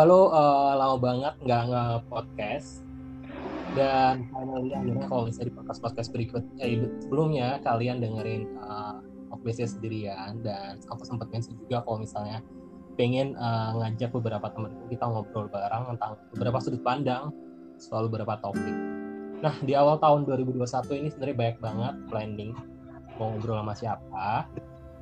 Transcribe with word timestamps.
Lalu 0.00 0.20
uh, 0.32 0.72
lama 0.80 0.96
banget 0.96 1.34
nggak 1.44 1.62
nge-podcast 1.68 2.88
dan 3.76 4.26
finally 4.32 4.72
akhirnya 4.72 5.06
kalau 5.06 5.28
misalnya 5.28 5.48
di 5.52 5.54
podcast 5.54 5.80
podcast 5.84 6.08
berikut 6.10 6.42
eh, 6.58 6.88
sebelumnya 7.04 7.60
kalian 7.62 8.00
dengerin 8.00 8.48
uh, 8.64 8.98
sendirian 9.46 10.40
dan 10.40 10.80
aku 10.88 11.04
sempat 11.04 11.28
mention 11.28 11.52
juga 11.64 11.84
kalau 11.84 12.00
misalnya 12.00 12.40
pengen 12.96 13.36
uh, 13.36 13.76
ngajak 13.76 14.12
beberapa 14.16 14.48
teman 14.52 14.72
kita 14.88 15.04
ngobrol 15.04 15.52
bareng 15.52 15.96
tentang 15.96 16.12
beberapa 16.32 16.58
sudut 16.64 16.80
pandang 16.80 17.32
soal 17.76 18.08
beberapa 18.08 18.40
topik. 18.40 18.76
Nah 19.40 19.54
di 19.64 19.72
awal 19.76 20.00
tahun 20.00 20.24
2021 20.28 21.00
ini 21.00 21.08
sebenarnya 21.12 21.36
banyak 21.36 21.58
banget 21.60 21.94
planning 22.08 22.52
mau 23.20 23.36
ngobrol 23.36 23.60
sama 23.60 23.74
siapa. 23.76 24.48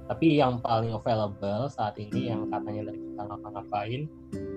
Tapi 0.08 0.40
yang 0.40 0.64
paling 0.64 0.96
available 0.96 1.68
saat 1.68 2.00
ini 2.00 2.32
yang 2.32 2.48
katanya 2.48 2.88
dari 2.88 2.96
kita 2.96 3.22
ngapa-ngapain 3.28 4.02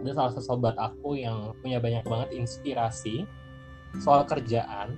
ada 0.01 0.11
salah 0.15 0.31
satu 0.31 0.43
sobat 0.55 0.79
aku 0.79 1.19
yang 1.19 1.51
punya 1.59 1.83
banyak 1.83 2.07
banget 2.07 2.39
inspirasi 2.39 3.27
soal 3.99 4.23
kerjaan. 4.23 4.95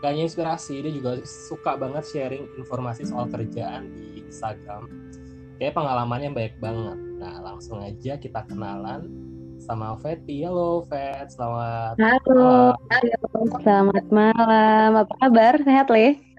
Gak 0.00 0.16
hanya 0.16 0.30
inspirasi 0.30 0.80
dia 0.80 0.92
juga 0.94 1.20
suka 1.26 1.74
banget 1.74 2.06
sharing 2.06 2.46
informasi 2.56 3.04
soal 3.04 3.26
kerjaan 3.26 3.90
di 3.98 4.22
Instagram. 4.24 4.86
Kayak 5.58 5.76
pengalamannya 5.76 6.30
baik 6.30 6.54
banget. 6.62 6.96
Nah 7.18 7.42
langsung 7.42 7.82
aja 7.82 8.16
kita 8.16 8.46
kenalan 8.46 9.10
sama 9.60 9.92
Fetty 10.00 10.46
halo 10.46 10.86
Fet. 10.88 11.34
Selamat 11.34 11.98
halo. 12.00 12.78
malam. 12.78 13.58
selamat 13.60 14.06
malam. 14.08 14.90
Apa 15.04 15.14
kabar? 15.20 15.60
Sehat 15.60 15.92
le 15.92 16.29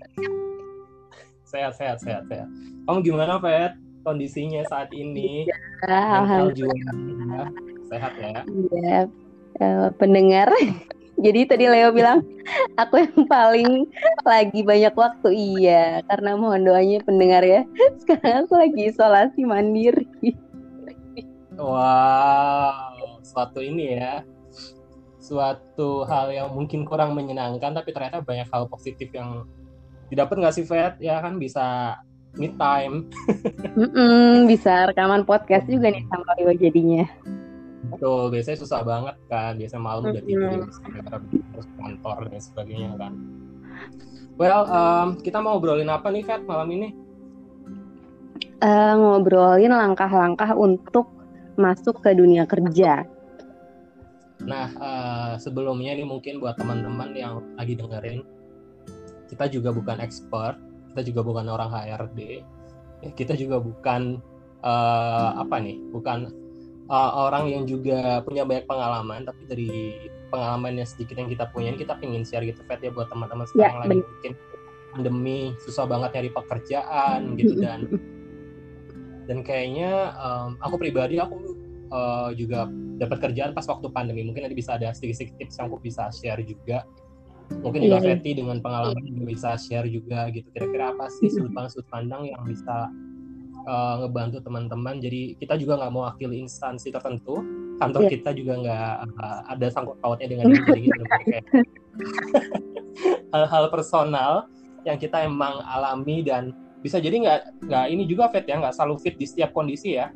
sehat 1.51 1.73
sehat 1.75 1.97
sehat 1.99 2.23
sehat. 2.31 2.47
Kamu 2.87 3.03
gimana 3.03 3.35
Fet 3.43 3.75
kondisinya 4.07 4.63
saat 4.71 4.87
ini? 4.95 5.45
Ya, 5.45 5.59
alhamdulillah. 6.15 7.51
sehat 7.91 8.15
ya? 8.15 8.41
Iya 8.47 8.99
uh, 9.59 9.89
pendengar. 9.99 10.47
Jadi 11.21 11.45
tadi 11.45 11.69
Leo 11.69 11.93
bilang 11.93 12.25
aku 12.79 12.97
yang 12.97 13.27
paling 13.29 13.85
lagi 14.23 14.63
banyak 14.63 14.95
waktu. 14.95 15.29
Iya 15.35 16.01
karena 16.07 16.39
mohon 16.39 16.65
doanya 16.65 17.03
pendengar 17.03 17.43
ya. 17.43 17.67
Sekarang 18.01 18.47
aku 18.47 18.55
lagi 18.57 18.81
isolasi 18.89 19.43
mandiri. 19.43 20.07
Wow, 21.59 23.21
suatu 23.21 23.61
ini 23.61 24.01
ya. 24.01 24.25
Suatu 25.21 26.07
hal 26.09 26.33
yang 26.33 26.49
mungkin 26.57 26.89
kurang 26.89 27.13
menyenangkan 27.13 27.77
tapi 27.77 27.93
ternyata 27.93 28.25
banyak 28.25 28.49
hal 28.49 28.65
positif 28.65 29.13
yang 29.13 29.45
didapat 30.11 30.35
nggak 30.43 30.55
sih 30.59 30.67
Fed 30.67 30.99
ya 30.99 31.23
kan 31.23 31.39
bisa 31.39 31.97
me 32.35 32.51
time. 32.55 33.07
mm 33.79 33.89
-mm, 33.91 34.31
bisa 34.47 34.91
rekaman 34.91 35.23
podcast 35.23 35.67
juga 35.67 35.91
nih 35.91 36.03
sama 36.11 36.31
Leo 36.39 36.51
jadinya. 36.55 37.07
Betul, 37.91 38.31
biasanya 38.31 38.57
susah 38.61 38.81
banget 38.83 39.15
kan. 39.27 39.59
Biasanya 39.59 39.83
malam 39.83 40.03
udah 40.11 40.23
tidur 40.23 40.67
terus 41.51 41.67
kantor 41.75 42.19
dan 42.31 42.41
sebagainya 42.41 42.91
kan. 42.95 43.13
Well, 44.39 44.63
um, 44.71 45.07
kita 45.19 45.43
mau 45.43 45.59
ngobrolin 45.59 45.91
apa 45.91 46.07
nih, 46.09 46.23
Kat, 46.23 46.41
malam 46.47 46.71
ini? 46.71 46.89
Uh, 48.63 48.93
ngobrolin 48.97 49.73
langkah-langkah 49.73 50.55
untuk 50.55 51.11
masuk 51.59 51.99
ke 51.99 52.15
dunia 52.15 52.47
kerja. 52.47 53.05
Nah, 54.41 54.67
uh, 54.81 55.33
sebelumnya 55.37 55.93
nih 55.93 56.07
mungkin 56.07 56.41
buat 56.41 56.57
teman-teman 56.57 57.13
yang 57.13 57.43
lagi 57.53 57.77
dengerin, 57.77 58.25
kita 59.31 59.47
juga 59.47 59.71
bukan 59.71 60.03
expert, 60.03 60.59
kita 60.91 61.01
juga 61.07 61.23
bukan 61.23 61.47
orang 61.47 61.71
HRD, 61.71 62.43
ya, 63.07 63.09
kita 63.15 63.39
juga 63.39 63.63
bukan 63.63 64.19
uh, 64.59 65.39
apa 65.39 65.55
nih, 65.63 65.79
bukan 65.95 66.27
uh, 66.91 67.11
orang 67.31 67.47
yang 67.47 67.63
juga 67.63 68.19
punya 68.27 68.43
banyak 68.43 68.67
pengalaman 68.67 69.23
tapi 69.23 69.41
dari 69.47 69.71
pengalaman 70.27 70.83
yang 70.83 70.87
sedikit 70.87 71.15
yang 71.15 71.31
kita 71.31 71.47
punya 71.55 71.71
kita 71.75 71.95
pengen 71.99 72.27
share 72.27 72.43
gitu 72.43 72.59
Fet 72.67 72.83
ya 72.83 72.91
buat 72.91 73.07
teman-teman 73.07 73.47
ya, 73.47 73.49
sekarang 73.55 73.75
ya, 73.79 73.81
lagi 73.87 74.03
mungkin 74.03 74.33
pandemi 74.91 75.39
susah 75.63 75.87
banget 75.87 76.09
nyari 76.19 76.29
pekerjaan 76.35 77.19
gitu 77.39 77.53
dan 77.63 77.79
dan 79.31 79.37
kayaknya 79.47 80.11
um, 80.19 80.59
aku 80.59 80.75
pribadi 80.75 81.15
aku 81.23 81.55
uh, 81.95 82.35
juga 82.35 82.67
dapat 82.99 83.17
kerjaan 83.23 83.55
pas 83.55 83.65
waktu 83.65 83.87
pandemi 83.89 84.27
mungkin 84.27 84.45
nanti 84.45 84.57
bisa 84.59 84.75
ada 84.75 84.91
sedikit-sedikit 84.91 85.39
tips 85.39 85.55
yang 85.57 85.71
aku 85.71 85.79
bisa 85.79 86.11
share 86.11 86.43
juga 86.43 86.83
mungkin 87.59 87.83
juga 87.83 87.99
yeah. 87.99 88.17
Iya. 88.17 88.33
dengan 88.39 88.57
pengalaman 88.63 89.03
juga 89.03 89.23
bisa 89.27 89.49
share 89.59 89.87
juga 89.91 90.31
gitu 90.31 90.47
kira-kira 90.55 90.95
apa 90.95 91.11
sih 91.19 91.27
sudut 91.27 91.51
pandang 91.51 91.71
sudut 91.71 91.89
pandang 91.91 92.23
yang 92.31 92.41
bisa 92.47 92.87
uh, 93.67 93.95
ngebantu 94.05 94.41
teman-teman. 94.41 95.01
Jadi 95.01 95.37
kita 95.37 95.57
juga 95.59 95.77
nggak 95.81 95.91
mau 95.93 96.07
wakil 96.07 96.31
instansi 96.33 96.89
tertentu. 96.89 97.41
Kantor 97.81 98.07
yeah. 98.07 98.11
kita 98.13 98.29
juga 98.37 98.53
nggak 98.61 98.93
uh, 99.17 99.39
ada 99.49 99.67
sangkut 99.73 99.97
pautnya 100.01 100.29
dengan 100.29 100.53
ini. 100.53 100.61
Jadi 100.61 100.81
gitu, 100.85 101.03
hal-hal 103.33 103.63
personal 103.73 104.45
yang 104.85 104.97
kita 104.97 105.25
emang 105.25 105.61
alami 105.65 106.25
dan 106.25 106.53
bisa 106.81 106.97
jadi 106.97 107.13
nggak 107.21 107.69
nggak 107.69 107.85
ini 107.93 108.03
juga 108.09 108.29
fit 108.33 108.45
ya 108.49 108.57
nggak 108.57 108.73
selalu 108.73 108.95
fit 109.01 109.15
di 109.17 109.25
setiap 109.25 109.53
kondisi 109.53 109.97
ya. 109.97 110.09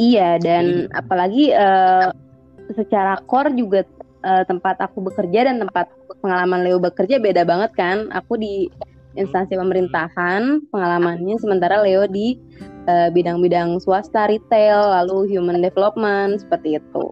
Iya 0.00 0.40
dan 0.40 0.88
jadi, 0.88 0.96
apalagi 0.96 1.44
uh, 1.52 2.08
secara 2.72 3.20
core 3.28 3.52
juga 3.52 3.84
uh, 4.24 4.44
tempat 4.46 4.80
aku 4.80 5.04
bekerja 5.10 5.48
dan 5.50 5.60
tempat 5.60 5.88
pengalaman 6.20 6.64
Leo 6.64 6.78
bekerja 6.80 7.20
beda 7.20 7.44
banget 7.44 7.70
kan. 7.76 8.08
Aku 8.12 8.36
di 8.36 8.70
instansi 9.18 9.58
pemerintahan 9.58 10.70
pengalamannya 10.70 11.36
sementara 11.42 11.82
Leo 11.82 12.06
di 12.06 12.38
bidang 12.38 12.86
eh, 12.86 13.10
bidang-bidang 13.10 13.68
swasta 13.82 14.30
retail 14.30 14.94
lalu 15.02 15.34
human 15.34 15.58
development 15.58 16.38
seperti 16.42 16.78
itu 16.78 17.06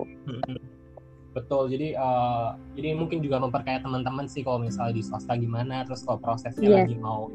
betul 1.39 1.71
jadi 1.71 1.95
uh, 1.95 2.59
jadi 2.75 2.99
mungkin 2.99 3.23
juga 3.23 3.39
memperkaya 3.39 3.79
teman-teman 3.79 4.27
sih 4.27 4.43
kalau 4.43 4.59
misalnya 4.59 4.99
di 4.99 5.03
swasta 5.07 5.39
gimana 5.39 5.87
terus 5.87 6.03
kalau 6.03 6.19
prosesnya 6.19 6.67
yeah. 6.67 6.83
lagi 6.83 6.99
mau 6.99 7.31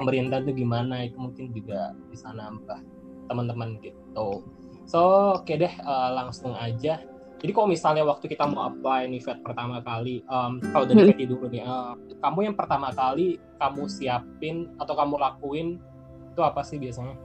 pemerintah 0.00 0.40
itu 0.40 0.64
gimana 0.64 1.04
itu 1.04 1.20
mungkin 1.20 1.52
juga 1.52 1.92
bisa 2.08 2.32
nambah 2.32 2.80
teman-teman 3.28 3.76
gitu 3.84 4.40
so 4.88 5.36
oke 5.36 5.44
okay 5.44 5.68
deh 5.68 5.74
uh, 5.84 6.16
langsung 6.16 6.56
aja 6.56 7.04
jadi 7.42 7.50
kalau 7.58 7.68
misalnya 7.74 8.06
waktu 8.06 8.30
kita 8.30 8.46
mau 8.46 8.70
apply 8.70 9.10
nih 9.10 9.18
vet 9.18 9.42
pertama 9.42 9.82
kali, 9.82 10.22
um, 10.30 10.62
kalau 10.62 10.86
dari 10.86 11.10
Fetty 11.10 11.26
dulu 11.26 11.50
nih, 11.50 11.66
uh, 11.66 11.98
kamu 12.22 12.46
yang 12.46 12.54
pertama 12.54 12.94
kali 12.94 13.42
kamu 13.58 13.90
siapin 13.90 14.70
atau 14.78 14.94
kamu 14.94 15.18
lakuin 15.18 15.82
itu 16.30 16.38
apa 16.38 16.62
sih 16.62 16.78
biasanya? 16.78 17.18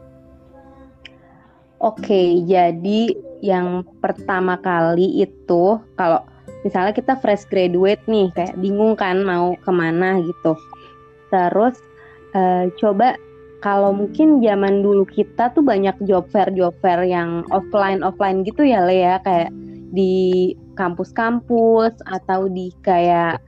Oke, 1.78 2.42
jadi 2.50 3.14
yang 3.46 3.86
pertama 4.02 4.58
kali 4.58 5.22
itu 5.22 5.78
kalau 5.94 6.26
misalnya 6.66 6.98
kita 6.98 7.14
fresh 7.22 7.46
graduate 7.46 8.02
nih, 8.10 8.34
kayak 8.34 8.58
bingung 8.58 8.98
kan 8.98 9.22
mau 9.22 9.54
ke 9.54 9.70
mana 9.70 10.18
gitu. 10.26 10.58
Terus 11.30 11.78
uh, 12.34 12.74
coba 12.82 13.22
kalau 13.62 13.94
mungkin 13.94 14.42
zaman 14.42 14.82
dulu 14.82 15.06
kita 15.06 15.54
tuh 15.54 15.62
banyak 15.62 15.94
job 16.10 16.26
fair 16.34 16.50
job 16.58 16.74
fair 16.82 17.06
yang 17.06 17.46
offline 17.54 18.02
offline 18.02 18.42
gitu 18.42 18.66
ya 18.66 18.82
Le 18.82 18.98
ya 18.98 19.22
kayak 19.22 19.54
di 19.92 20.52
kampus-kampus 20.76 21.96
atau 22.12 22.52
di 22.52 22.76
kayak 22.84 23.40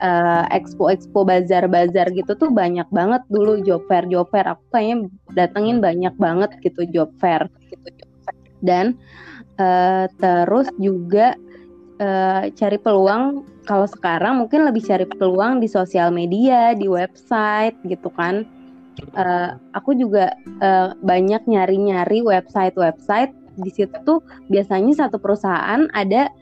uh, 0.00 0.44
expo-expo 0.48 1.22
bazar-bazar 1.22 2.10
gitu 2.16 2.32
tuh 2.34 2.50
banyak 2.50 2.88
banget 2.90 3.22
dulu 3.28 3.60
job 3.62 3.84
fair 3.86 4.08
job 4.08 4.28
fair. 4.32 4.48
Aku 4.48 4.62
kayaknya 4.72 5.08
datengin 5.36 5.78
banyak 5.84 6.14
banget 6.16 6.50
gitu 6.64 6.88
job 6.90 7.12
fair. 7.20 7.46
Dan 8.64 8.96
uh, 9.60 10.08
terus 10.16 10.70
juga 10.80 11.36
uh, 12.00 12.48
cari 12.48 12.78
peluang 12.80 13.44
kalau 13.68 13.86
sekarang 13.86 14.42
mungkin 14.42 14.66
lebih 14.66 14.82
cari 14.82 15.06
peluang 15.06 15.62
di 15.62 15.68
sosial 15.70 16.10
media 16.10 16.72
di 16.74 16.88
website 16.88 17.76
gitu 17.86 18.08
kan. 18.16 18.48
Uh, 19.16 19.56
aku 19.72 19.96
juga 19.96 20.36
uh, 20.60 20.92
banyak 21.00 21.40
nyari-nyari 21.48 22.20
website-website 22.20 23.32
di 23.58 23.70
situ 23.72 23.92
tuh 24.04 24.24
biasanya 24.48 25.06
satu 25.06 25.20
perusahaan 25.20 25.88
ada 25.92 26.32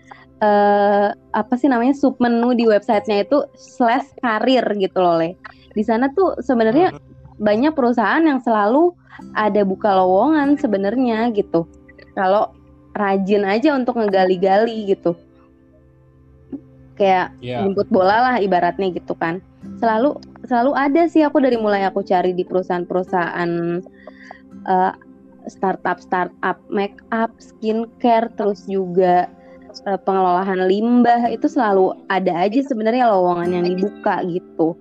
uh, 0.44 1.08
apa 1.32 1.54
sih 1.56 1.68
namanya 1.68 1.94
sub 1.94 2.16
menu 2.18 2.56
di 2.56 2.66
websitenya 2.66 3.28
itu 3.28 3.38
slash 3.56 4.08
karir 4.20 4.64
gitu 4.76 4.98
loh 4.98 5.20
le. 5.20 5.36
Di 5.72 5.82
sana 5.86 6.10
tuh 6.12 6.38
sebenarnya 6.42 6.94
banyak 7.40 7.72
perusahaan 7.72 8.20
yang 8.20 8.42
selalu 8.42 8.92
ada 9.36 9.62
buka 9.62 9.92
lowongan 9.94 10.56
sebenarnya 10.58 11.30
gitu. 11.36 11.68
Kalau 12.16 12.52
rajin 12.96 13.46
aja 13.46 13.76
untuk 13.76 14.00
ngegali-gali 14.00 14.90
gitu. 14.90 15.14
Kayak 16.98 17.32
yeah. 17.40 17.64
jemput 17.64 17.88
bola 17.88 18.28
lah 18.28 18.36
ibaratnya 18.42 18.92
gitu 18.92 19.16
kan. 19.16 19.40
Selalu 19.80 20.20
selalu 20.44 20.72
ada 20.76 21.02
sih 21.08 21.24
aku 21.24 21.40
dari 21.40 21.56
mulai 21.56 21.86
aku 21.86 22.04
cari 22.04 22.36
di 22.36 22.44
perusahaan-perusahaan 22.44 23.50
uh, 24.68 24.92
startup 25.50 25.98
startup 25.98 26.62
make 26.70 26.96
up 27.10 27.34
skincare 27.42 28.30
terus 28.38 28.62
juga 28.70 29.26
uh, 29.90 29.98
pengelolaan 29.98 30.70
limbah 30.70 31.26
itu 31.28 31.50
selalu 31.50 31.98
ada 32.06 32.46
aja 32.46 32.62
sebenarnya 32.62 33.10
lowongan 33.10 33.50
yang 33.50 33.66
dibuka 33.66 34.22
gitu 34.30 34.78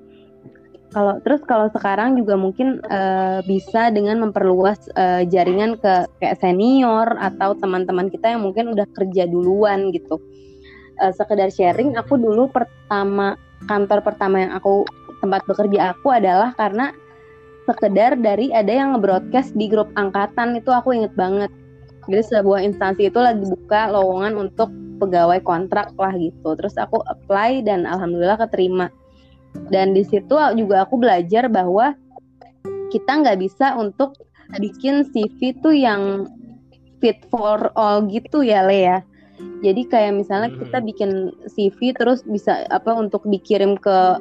kalau 0.90 1.22
terus 1.22 1.46
kalau 1.46 1.70
sekarang 1.70 2.18
juga 2.18 2.34
mungkin 2.34 2.82
uh, 2.90 3.46
bisa 3.46 3.94
dengan 3.94 4.26
memperluas 4.26 4.90
uh, 4.98 5.22
jaringan 5.22 5.78
ke 5.78 6.10
kayak 6.18 6.42
senior 6.42 7.14
atau 7.22 7.54
teman-teman 7.62 8.10
kita 8.10 8.34
yang 8.34 8.42
mungkin 8.42 8.74
udah 8.74 8.90
kerja 8.98 9.30
duluan 9.30 9.94
gitu. 9.94 10.18
Uh, 10.98 11.14
sekedar 11.14 11.54
sharing, 11.54 11.94
aku 11.94 12.18
dulu 12.18 12.50
pertama 12.50 13.38
kantor 13.70 14.02
pertama 14.02 14.42
yang 14.42 14.52
aku 14.58 14.82
tempat 15.22 15.46
bekerja 15.46 15.94
aku 15.94 16.10
adalah 16.10 16.58
karena 16.58 16.90
sekedar 17.70 18.18
dari 18.18 18.50
ada 18.50 18.74
yang 18.74 18.98
nge-broadcast 18.98 19.54
di 19.54 19.70
grup 19.70 19.94
angkatan 19.94 20.58
itu 20.58 20.74
aku 20.74 20.98
inget 20.98 21.14
banget. 21.14 21.54
Jadi 22.10 22.42
sebuah 22.42 22.66
instansi 22.66 23.14
itu 23.14 23.20
lagi 23.22 23.46
buka 23.46 23.94
lowongan 23.94 24.50
untuk 24.50 24.74
pegawai 24.98 25.38
kontrak 25.46 25.94
lah 25.94 26.14
gitu. 26.18 26.58
Terus 26.58 26.74
aku 26.82 26.98
apply 27.06 27.62
dan 27.62 27.86
alhamdulillah 27.86 28.42
keterima 28.42 28.90
dan 29.70 29.94
di 29.94 30.06
situ 30.06 30.36
juga 30.58 30.86
aku 30.86 30.96
belajar 30.98 31.50
bahwa 31.50 31.94
kita 32.90 33.22
nggak 33.22 33.38
bisa 33.38 33.78
untuk 33.78 34.18
bikin 34.58 35.06
CV 35.14 35.54
tuh 35.62 35.74
yang 35.74 36.26
fit 36.98 37.22
for 37.30 37.70
all 37.78 38.02
gitu 38.10 38.42
ya 38.42 38.66
Lea. 38.66 38.82
Ya. 38.82 38.98
Jadi 39.64 39.88
kayak 39.88 40.20
misalnya 40.20 40.50
hmm. 40.52 40.60
kita 40.68 40.78
bikin 40.84 41.12
CV 41.48 41.96
terus 41.96 42.26
bisa 42.28 42.68
apa 42.74 42.92
untuk 42.92 43.24
dikirim 43.30 43.80
ke 43.80 44.20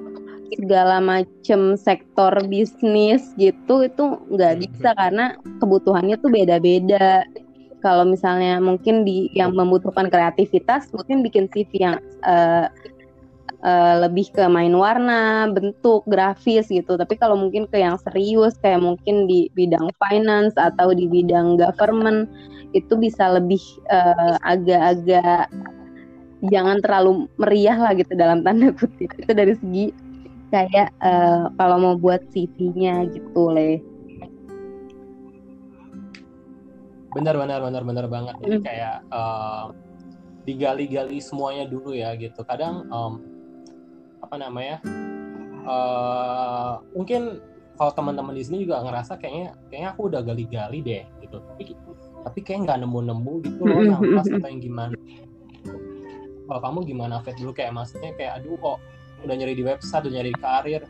segala 0.56 1.02
macam 1.02 1.76
sektor 1.76 2.32
bisnis 2.48 3.34
gitu 3.36 3.84
itu 3.84 4.04
nggak 4.32 4.52
hmm. 4.56 4.62
bisa 4.64 4.88
karena 4.96 5.36
kebutuhannya 5.60 6.16
tuh 6.20 6.30
beda-beda. 6.32 7.24
Kalau 7.78 8.02
misalnya 8.02 8.58
mungkin 8.58 9.06
di 9.06 9.30
yang 9.38 9.54
membutuhkan 9.54 10.10
kreativitas 10.10 10.90
mungkin 10.90 11.22
bikin 11.22 11.46
CV 11.46 11.70
yang 11.78 11.96
uh, 12.26 12.66
uh, 13.62 13.94
lebih 14.02 14.30
ke 14.34 14.42
main 14.50 14.74
warna, 14.74 15.46
bentuk, 15.50 16.02
grafis 16.10 16.66
gitu. 16.70 16.98
Tapi 16.98 17.14
kalau 17.14 17.38
mungkin 17.38 17.70
ke 17.70 17.78
yang 17.78 17.94
serius 18.02 18.58
kayak 18.58 18.82
mungkin 18.82 19.30
di 19.30 19.46
bidang 19.54 19.94
finance 19.98 20.54
atau 20.58 20.90
di 20.90 21.06
bidang 21.06 21.58
government 21.58 22.26
itu 22.76 22.98
bisa 22.98 23.38
lebih 23.38 23.62
uh, 23.88 24.36
agak-agak 24.44 25.48
jangan 26.50 26.78
terlalu 26.78 27.26
meriah 27.40 27.78
lah 27.78 27.92
gitu 27.94 28.12
dalam 28.14 28.42
tanda 28.42 28.70
kutip. 28.74 29.10
Itu 29.18 29.32
dari 29.34 29.54
segi 29.54 30.07
kayak 30.48 30.92
uh, 31.04 31.52
kalau 31.56 31.76
mau 31.80 31.94
buat 31.96 32.24
CV-nya 32.32 33.08
gitu 33.12 33.42
le. 33.52 33.80
Benar 37.16 37.34
benar 37.40 37.60
benar 37.64 37.82
benar 37.84 38.06
banget. 38.06 38.34
Jadi 38.44 38.56
mm. 38.60 38.64
kayak 38.64 38.96
uh, 39.12 39.72
digali-gali 40.48 41.18
semuanya 41.20 41.68
dulu 41.68 41.92
ya 41.96 42.12
gitu. 42.16 42.44
Kadang 42.44 42.88
um, 42.92 43.20
apa 44.24 44.34
namanya 44.36 44.80
uh, 45.64 46.80
mungkin 46.92 47.40
kalau 47.78 47.94
teman-teman 47.94 48.34
di 48.34 48.42
sini 48.42 48.66
juga 48.66 48.82
ngerasa 48.82 49.16
kayaknya 49.16 49.54
kayaknya 49.70 49.88
aku 49.94 50.00
udah 50.10 50.20
gali-gali 50.26 50.78
deh 50.82 51.04
gitu 51.22 51.38
tapi 51.38 51.72
tapi 52.26 52.38
kayak 52.42 52.66
nggak 52.66 52.78
nemu-nemu 52.82 53.32
gitu 53.46 53.62
loh 53.62 53.80
yang 53.86 54.02
pas 54.18 54.26
atau 54.26 54.48
yang 54.50 54.60
gimana 54.60 54.96
kalau 56.48 56.60
kamu 56.64 56.78
gimana 56.88 57.14
Fet 57.22 57.36
dulu 57.38 57.52
kayak 57.54 57.72
maksudnya 57.76 58.10
kayak 58.18 58.42
aduh 58.42 58.58
kok 58.58 58.78
udah 59.24 59.34
nyari 59.34 59.54
di 59.58 59.64
website 59.66 60.06
udah 60.06 60.14
nyari 60.20 60.30
di 60.30 60.40
karir 60.40 60.82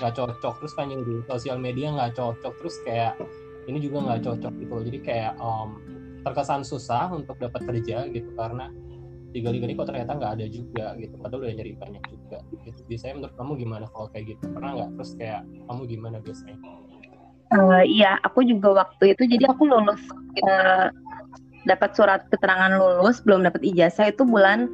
nggak 0.00 0.12
cocok. 0.16 0.54
Terus 0.62 0.72
kan 0.76 0.88
di 0.88 1.14
sosial 1.28 1.56
media 1.60 1.92
nggak 1.92 2.16
cocok 2.16 2.52
terus 2.60 2.76
kayak 2.86 3.18
ini 3.68 3.78
juga 3.80 4.04
nggak 4.04 4.20
cocok 4.28 4.52
gitu 4.60 4.74
jadi 4.92 4.98
kayak 5.00 5.32
um, 5.40 5.80
terkesan 6.24 6.64
susah 6.64 7.08
untuk 7.12 7.36
dapat 7.40 7.64
kerja 7.64 8.08
gitu 8.12 8.28
karena 8.36 8.68
digali-gali 9.34 9.74
kok 9.74 9.90
ternyata 9.90 10.14
nggak 10.14 10.32
ada 10.40 10.46
juga 10.46 10.86
gitu. 10.96 11.14
Padahal 11.18 11.42
udah 11.44 11.54
nyari 11.58 11.72
banyak 11.74 12.04
juga 12.06 12.38
gitu. 12.62 12.80
Biasanya 12.86 13.14
menurut 13.18 13.34
kamu 13.34 13.52
gimana 13.58 13.84
kalau 13.90 14.06
kayak 14.14 14.24
gitu? 14.36 14.44
Pernah 14.54 14.70
nggak? 14.78 14.90
Terus 14.94 15.10
kayak 15.18 15.40
kamu 15.66 15.82
gimana 15.90 16.16
biasanya? 16.22 16.58
Uh, 17.52 17.82
iya 17.84 18.16
aku 18.24 18.40
juga 18.46 18.82
waktu 18.86 19.14
itu 19.14 19.30
jadi 19.30 19.46
aku 19.52 19.68
lulus 19.68 20.00
uh, 20.42 20.88
dapat 21.68 21.90
surat 21.94 22.24
keterangan 22.32 22.72
lulus 22.76 23.20
belum 23.22 23.44
dapat 23.44 23.62
ijazah 23.62 24.10
itu 24.10 24.22
bulan 24.24 24.70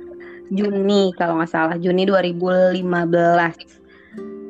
Juni 0.50 1.14
kalau 1.14 1.38
nggak 1.38 1.50
salah. 1.50 1.76
Juni 1.78 2.04
2015 2.06 2.82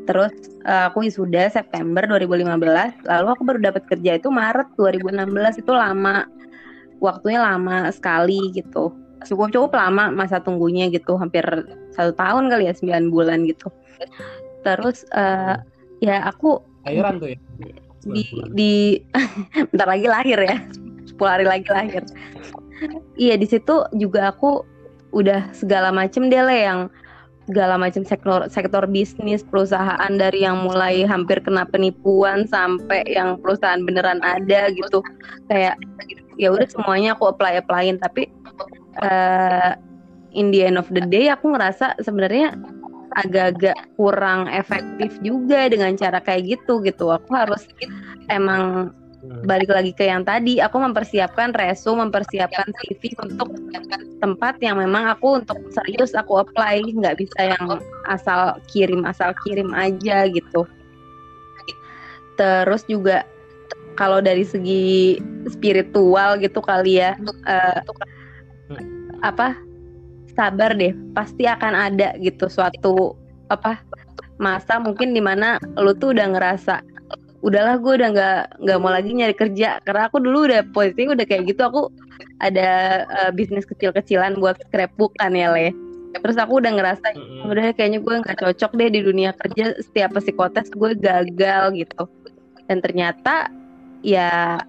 terus 0.08 0.32
uh, 0.66 0.90
aku 0.90 1.06
wisuda 1.06 1.46
September 1.52 2.02
2015 2.02 3.06
lalu 3.06 3.28
aku 3.30 3.42
baru 3.46 3.60
dapat 3.62 3.86
kerja 3.86 4.18
itu 4.18 4.32
Maret 4.32 4.68
2016 4.80 5.62
itu 5.62 5.72
lama. 5.72 6.26
Waktunya 7.00 7.40
lama 7.40 7.88
sekali 7.92 8.52
gitu. 8.52 8.92
Cukup 9.24 9.52
cukup 9.52 9.72
lama 9.76 10.12
masa 10.12 10.40
tunggunya 10.40 10.88
gitu. 10.92 11.16
Hampir 11.16 11.44
satu 11.92 12.12
tahun 12.16 12.52
kali 12.52 12.68
ya 12.68 12.74
sembilan 12.76 13.04
bulan 13.08 13.38
gitu. 13.48 13.72
Terus 14.64 15.04
uh, 15.16 15.56
ya 16.04 16.24
aku 16.28 16.60
lahiran 16.84 17.20
tuh 17.20 17.28
ya? 17.32 17.38
Di 18.04 18.24
di 18.52 18.72
bentar 19.72 19.88
lagi 19.88 20.06
lahir 20.08 20.38
ya. 20.40 20.56
Sepuluh 21.08 21.30
hari 21.32 21.46
lagi 21.48 21.68
lahir. 21.68 22.04
Iya 23.20 23.36
di 23.36 23.46
situ 23.48 23.84
juga 23.96 24.32
aku 24.32 24.64
udah 25.10 25.50
segala 25.54 25.90
macem 25.90 26.30
deh 26.30 26.42
le 26.42 26.58
yang 26.64 26.80
segala 27.50 27.74
macam 27.74 28.06
sektor 28.06 28.46
sektor 28.46 28.86
bisnis 28.86 29.42
perusahaan 29.42 30.12
dari 30.14 30.46
yang 30.46 30.62
mulai 30.62 31.02
hampir 31.02 31.42
kena 31.42 31.66
penipuan 31.66 32.46
sampai 32.46 33.02
yang 33.10 33.42
perusahaan 33.42 33.82
beneran 33.82 34.22
ada 34.22 34.70
gitu. 34.70 35.02
Kayak 35.50 35.74
ya 36.38 36.54
udah 36.54 36.70
semuanya 36.70 37.18
aku 37.18 37.34
apply 37.34 37.58
applyin 37.58 37.98
tapi 37.98 38.30
uh, 39.02 39.74
in 40.30 40.54
the 40.54 40.62
end 40.62 40.78
of 40.78 40.86
the 40.94 41.02
day 41.02 41.26
aku 41.26 41.50
ngerasa 41.50 41.98
sebenarnya 41.98 42.54
agak-agak 43.18 43.74
kurang 43.98 44.46
efektif 44.46 45.18
juga 45.26 45.66
dengan 45.66 45.98
cara 45.98 46.22
kayak 46.22 46.54
gitu 46.54 46.78
gitu. 46.86 47.10
Aku 47.10 47.34
harus 47.34 47.66
emang 48.30 48.94
hmm. 49.22 49.44
balik 49.44 49.70
lagi 49.70 49.92
ke 49.92 50.08
yang 50.08 50.24
tadi 50.24 50.58
aku 50.60 50.80
mempersiapkan 50.80 51.52
resu 51.52 51.92
mempersiapkan 51.96 52.68
CV 52.84 53.14
untuk 53.20 53.52
tempat 54.20 54.60
yang 54.60 54.80
memang 54.80 55.08
aku 55.12 55.40
untuk 55.40 55.56
serius 55.72 56.12
aku 56.12 56.44
apply. 56.44 56.84
Nggak 56.84 57.20
bisa 57.20 57.56
yang 57.56 57.80
asal 58.08 58.60
kirim 58.68 59.04
asal 59.04 59.32
kirim 59.44 59.72
aja 59.72 60.28
gitu. 60.28 60.64
Terus 62.36 62.84
juga 62.88 63.24
kalau 63.96 64.24
dari 64.24 64.44
segi 64.44 65.20
spiritual 65.48 66.40
gitu 66.40 66.64
kali 66.64 67.00
ya 67.00 67.16
uh, 67.48 67.80
apa 69.20 69.56
sabar 70.32 70.72
deh. 70.76 70.96
Pasti 71.12 71.44
akan 71.44 71.72
ada 71.76 72.16
gitu 72.20 72.48
suatu 72.48 73.16
apa 73.50 73.82
masa 74.40 74.80
mungkin 74.80 75.12
di 75.12 75.20
mana 75.20 75.60
lu 75.76 75.92
tuh 75.92 76.16
udah 76.16 76.32
ngerasa 76.32 76.80
udahlah 77.40 77.80
gue 77.80 77.92
udah 77.96 78.08
nggak 78.12 78.40
nggak 78.60 78.78
mau 78.80 78.92
lagi 78.92 79.10
nyari 79.16 79.34
kerja. 79.36 79.80
Karena 79.84 80.08
aku 80.08 80.20
dulu 80.20 80.48
udah 80.48 80.60
posisi 80.72 81.08
udah 81.08 81.24
kayak 81.24 81.48
gitu 81.48 81.62
aku 81.64 81.88
ada 82.40 83.02
uh, 83.08 83.30
bisnis 83.32 83.68
kecil-kecilan 83.68 84.40
buat 84.40 84.60
scrapbook 84.68 85.16
kan 85.16 85.32
ya 85.32 85.52
le. 85.52 85.72
Terus 86.10 86.36
aku 86.36 86.58
udah 86.58 86.72
ngerasa 86.74 87.06
udah 87.46 87.70
kayaknya 87.74 88.02
gue 88.02 88.14
nggak 88.26 88.38
cocok 88.42 88.72
deh 88.76 88.90
di 88.92 89.00
dunia 89.04 89.30
kerja 89.36 89.78
setiap 89.80 90.16
psikotes 90.18 90.68
gue 90.74 90.92
gagal 90.98 91.64
gitu. 91.76 92.04
Dan 92.68 92.84
ternyata 92.84 93.48
ya 94.04 94.60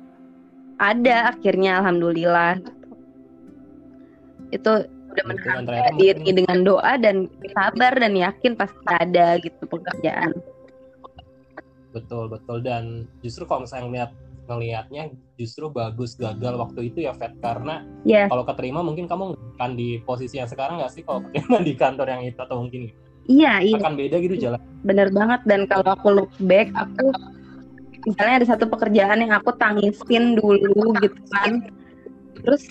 ada 0.81 1.17
akhirnya 1.35 1.81
alhamdulillah 1.83 2.57
itu 4.51 4.71
udah 5.11 5.25
menangkan 5.27 5.95
diri 5.99 6.31
dengan 6.31 6.63
doa 6.63 6.95
dan 6.95 7.27
sabar 7.51 7.95
dan 7.99 8.15
yakin 8.15 8.55
pasti 8.55 8.79
ada 8.87 9.39
gitu 9.43 9.63
pekerjaan 9.67 10.31
betul 11.91 12.27
betul. 12.31 12.63
Dan 12.63 13.07
justru 13.21 13.43
kalau 13.47 13.63
misalnya 13.63 13.85
ngeliat 13.87 14.11
ngelihatnya 14.49 15.03
justru 15.39 15.71
bagus 15.71 16.17
gagal 16.17 16.59
waktu 16.59 16.91
itu 16.91 17.05
ya 17.05 17.15
Fed. 17.15 17.37
Karena 17.39 17.85
yes. 18.03 18.27
kalau 18.27 18.43
keterima 18.43 18.81
mungkin 18.83 19.05
kamu 19.07 19.37
akan 19.59 19.71
di 19.77 20.01
posisi 20.03 20.41
yang 20.41 20.49
sekarang 20.49 20.81
nggak 20.81 20.91
sih? 20.91 21.03
Kalau 21.05 21.23
keterima 21.29 21.57
di 21.63 21.73
kantor 21.77 22.07
yang 22.09 22.23
itu 22.25 22.39
atau 22.41 22.57
mungkin 22.63 22.91
iya 23.29 23.61
iya. 23.61 23.77
Akan 23.79 23.95
beda 23.95 24.17
gitu 24.19 24.35
jalan. 24.35 24.59
Bener 24.83 25.13
banget. 25.13 25.41
Dan 25.45 25.69
kalau 25.69 25.93
aku 25.93 26.07
look 26.11 26.31
back 26.47 26.71
aku 26.73 27.13
misalnya 28.09 28.41
ada 28.41 28.47
satu 28.57 28.65
pekerjaan 28.65 29.21
yang 29.21 29.31
aku 29.35 29.53
tangisin 29.55 30.35
dulu 30.35 30.95
gitu 30.99 31.21
kan. 31.31 31.63
Terus 32.41 32.63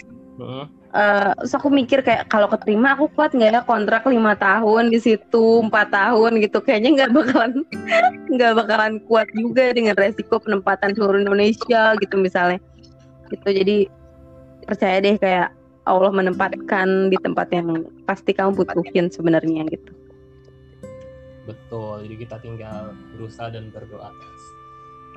uh 0.43 0.67
uh, 0.95 1.33
terus 1.39 1.55
aku 1.55 1.69
mikir 1.71 2.03
kayak 2.03 2.27
kalau 2.31 2.47
keterima 2.51 2.95
aku 2.95 3.11
kuat 3.15 3.35
nggak 3.35 3.51
ya? 3.51 3.61
Kontrak 3.65 4.07
lima 4.07 4.35
tahun 4.35 4.91
di 4.91 4.99
situ 4.99 5.65
empat 5.67 5.91
tahun 5.91 6.43
gitu. 6.43 6.59
Kayaknya 6.63 6.91
nggak 6.97 7.11
bakalan 7.15 7.53
nggak 8.35 8.53
bakalan 8.59 8.95
kuat 9.07 9.29
juga 9.35 9.75
dengan 9.75 9.95
resiko 9.99 10.39
penempatan 10.39 10.95
seluruh 10.95 11.23
Indonesia 11.23 11.95
gitu 11.99 12.15
misalnya. 12.19 12.59
Gitu 13.31 13.49
jadi 13.49 13.77
percaya 14.67 15.03
deh 15.03 15.17
kayak 15.19 15.51
Allah 15.89 16.13
menempatkan 16.13 17.11
di 17.11 17.19
tempat 17.19 17.49
yang 17.51 17.89
pasti 18.05 18.31
kamu 18.37 18.55
butuhin 18.55 19.11
sebenarnya 19.11 19.67
gitu. 19.71 19.91
Betul 21.49 22.07
jadi 22.07 22.17
kita 22.27 22.37
tinggal 22.39 22.95
berusaha 23.17 23.51
dan 23.51 23.73
berdoa 23.75 24.13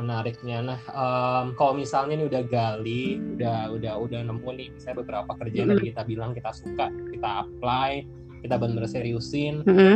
menariknya 0.01 0.57
nah 0.65 0.79
um, 0.89 1.45
kalau 1.53 1.77
misalnya 1.77 2.17
ini 2.17 2.25
udah 2.25 2.43
gali 2.49 3.21
udah 3.37 3.69
udah 3.73 3.93
udah 4.01 4.19
nemu 4.25 4.49
nih 4.57 4.69
saya 4.81 4.97
beberapa 4.97 5.29
kerjaan 5.37 5.69
mm 5.69 5.73
-hmm. 5.77 5.81
yang 5.81 5.89
kita 5.93 6.01
bilang 6.05 6.31
kita 6.33 6.51
suka 6.53 6.89
kita 6.89 7.29
apply 7.45 8.05
kita 8.41 8.55
benar-benar 8.57 8.89
seriusin 8.89 9.61
mm 9.61 9.73
-hmm. 9.73 9.95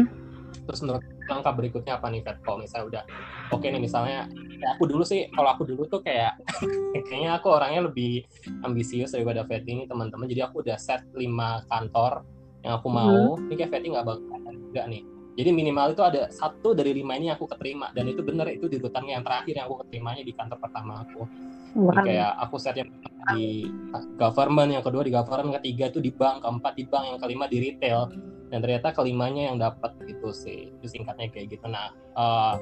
terus 0.69 0.79
menurut 0.85 1.03
langkah 1.27 1.51
berikutnya 1.51 1.99
apa 1.99 2.07
nih 2.07 2.23
Fat 2.23 2.39
kalau 2.45 2.63
misalnya 2.63 2.85
udah 2.87 3.03
oke 3.51 3.59
okay 3.59 3.69
nih 3.73 3.81
misalnya 3.83 4.31
ya 4.57 4.73
aku 4.73 4.89
dulu 4.89 5.03
sih 5.03 5.27
kalau 5.35 5.49
aku 5.53 5.67
dulu 5.67 5.85
tuh 5.85 6.01
kayak 6.01 6.39
kayaknya 7.09 7.37
aku 7.37 7.47
orangnya 7.51 7.89
lebih 7.91 8.25
ambisius 8.63 9.13
daripada 9.13 9.43
Fatty 9.45 9.69
ini 9.75 9.83
teman-teman 9.85 10.25
jadi 10.25 10.49
aku 10.49 10.65
udah 10.65 10.77
set 10.79 11.03
lima 11.13 11.61
kantor 11.67 12.23
yang 12.65 12.79
aku 12.79 12.87
mau 12.89 13.37
hmm. 13.37 13.49
ini 13.49 13.53
kayak 13.59 13.71
Fatty 13.73 13.87
nggak 13.91 14.05
bakal 14.07 14.39
juga 14.55 14.81
nih 14.87 15.16
jadi 15.37 15.53
minimal 15.53 15.93
itu 15.93 16.01
ada 16.01 16.33
satu 16.33 16.73
dari 16.73 16.97
lima 16.97 17.13
ini 17.13 17.29
aku 17.29 17.45
keterima. 17.45 17.93
Dan 17.93 18.09
itu 18.09 18.25
bener 18.25 18.49
itu 18.49 18.65
di 18.65 18.81
urutannya 18.81 19.21
yang 19.21 19.23
terakhir 19.23 19.53
yang 19.53 19.65
aku 19.69 19.85
keterimanya 19.85 20.25
di 20.25 20.33
kantor 20.33 20.57
pertama 20.57 21.05
aku. 21.05 21.29
Wow. 21.77 21.93
kayak 21.93 22.33
aku 22.41 22.57
set 22.57 22.81
yang 22.81 22.89
di 23.37 23.69
government 24.17 24.73
yang 24.73 24.81
kedua 24.81 25.05
di 25.05 25.13
government 25.13 25.61
ketiga 25.61 25.93
itu 25.93 26.01
di 26.01 26.09
bank 26.09 26.41
keempat 26.41 26.73
di 26.73 26.83
bank 26.89 27.03
yang 27.05 27.17
kelima 27.21 27.45
di 27.45 27.57
retail. 27.61 28.09
Dan 28.49 28.65
ternyata 28.65 28.97
kelimanya 28.97 29.53
yang 29.53 29.61
dapat 29.61 29.93
gitu 30.09 30.33
sih 30.33 30.73
itu 30.73 30.85
singkatnya 30.89 31.29
kayak 31.29 31.53
gitu. 31.53 31.69
Nah 31.69 31.93
uh, 32.17 32.57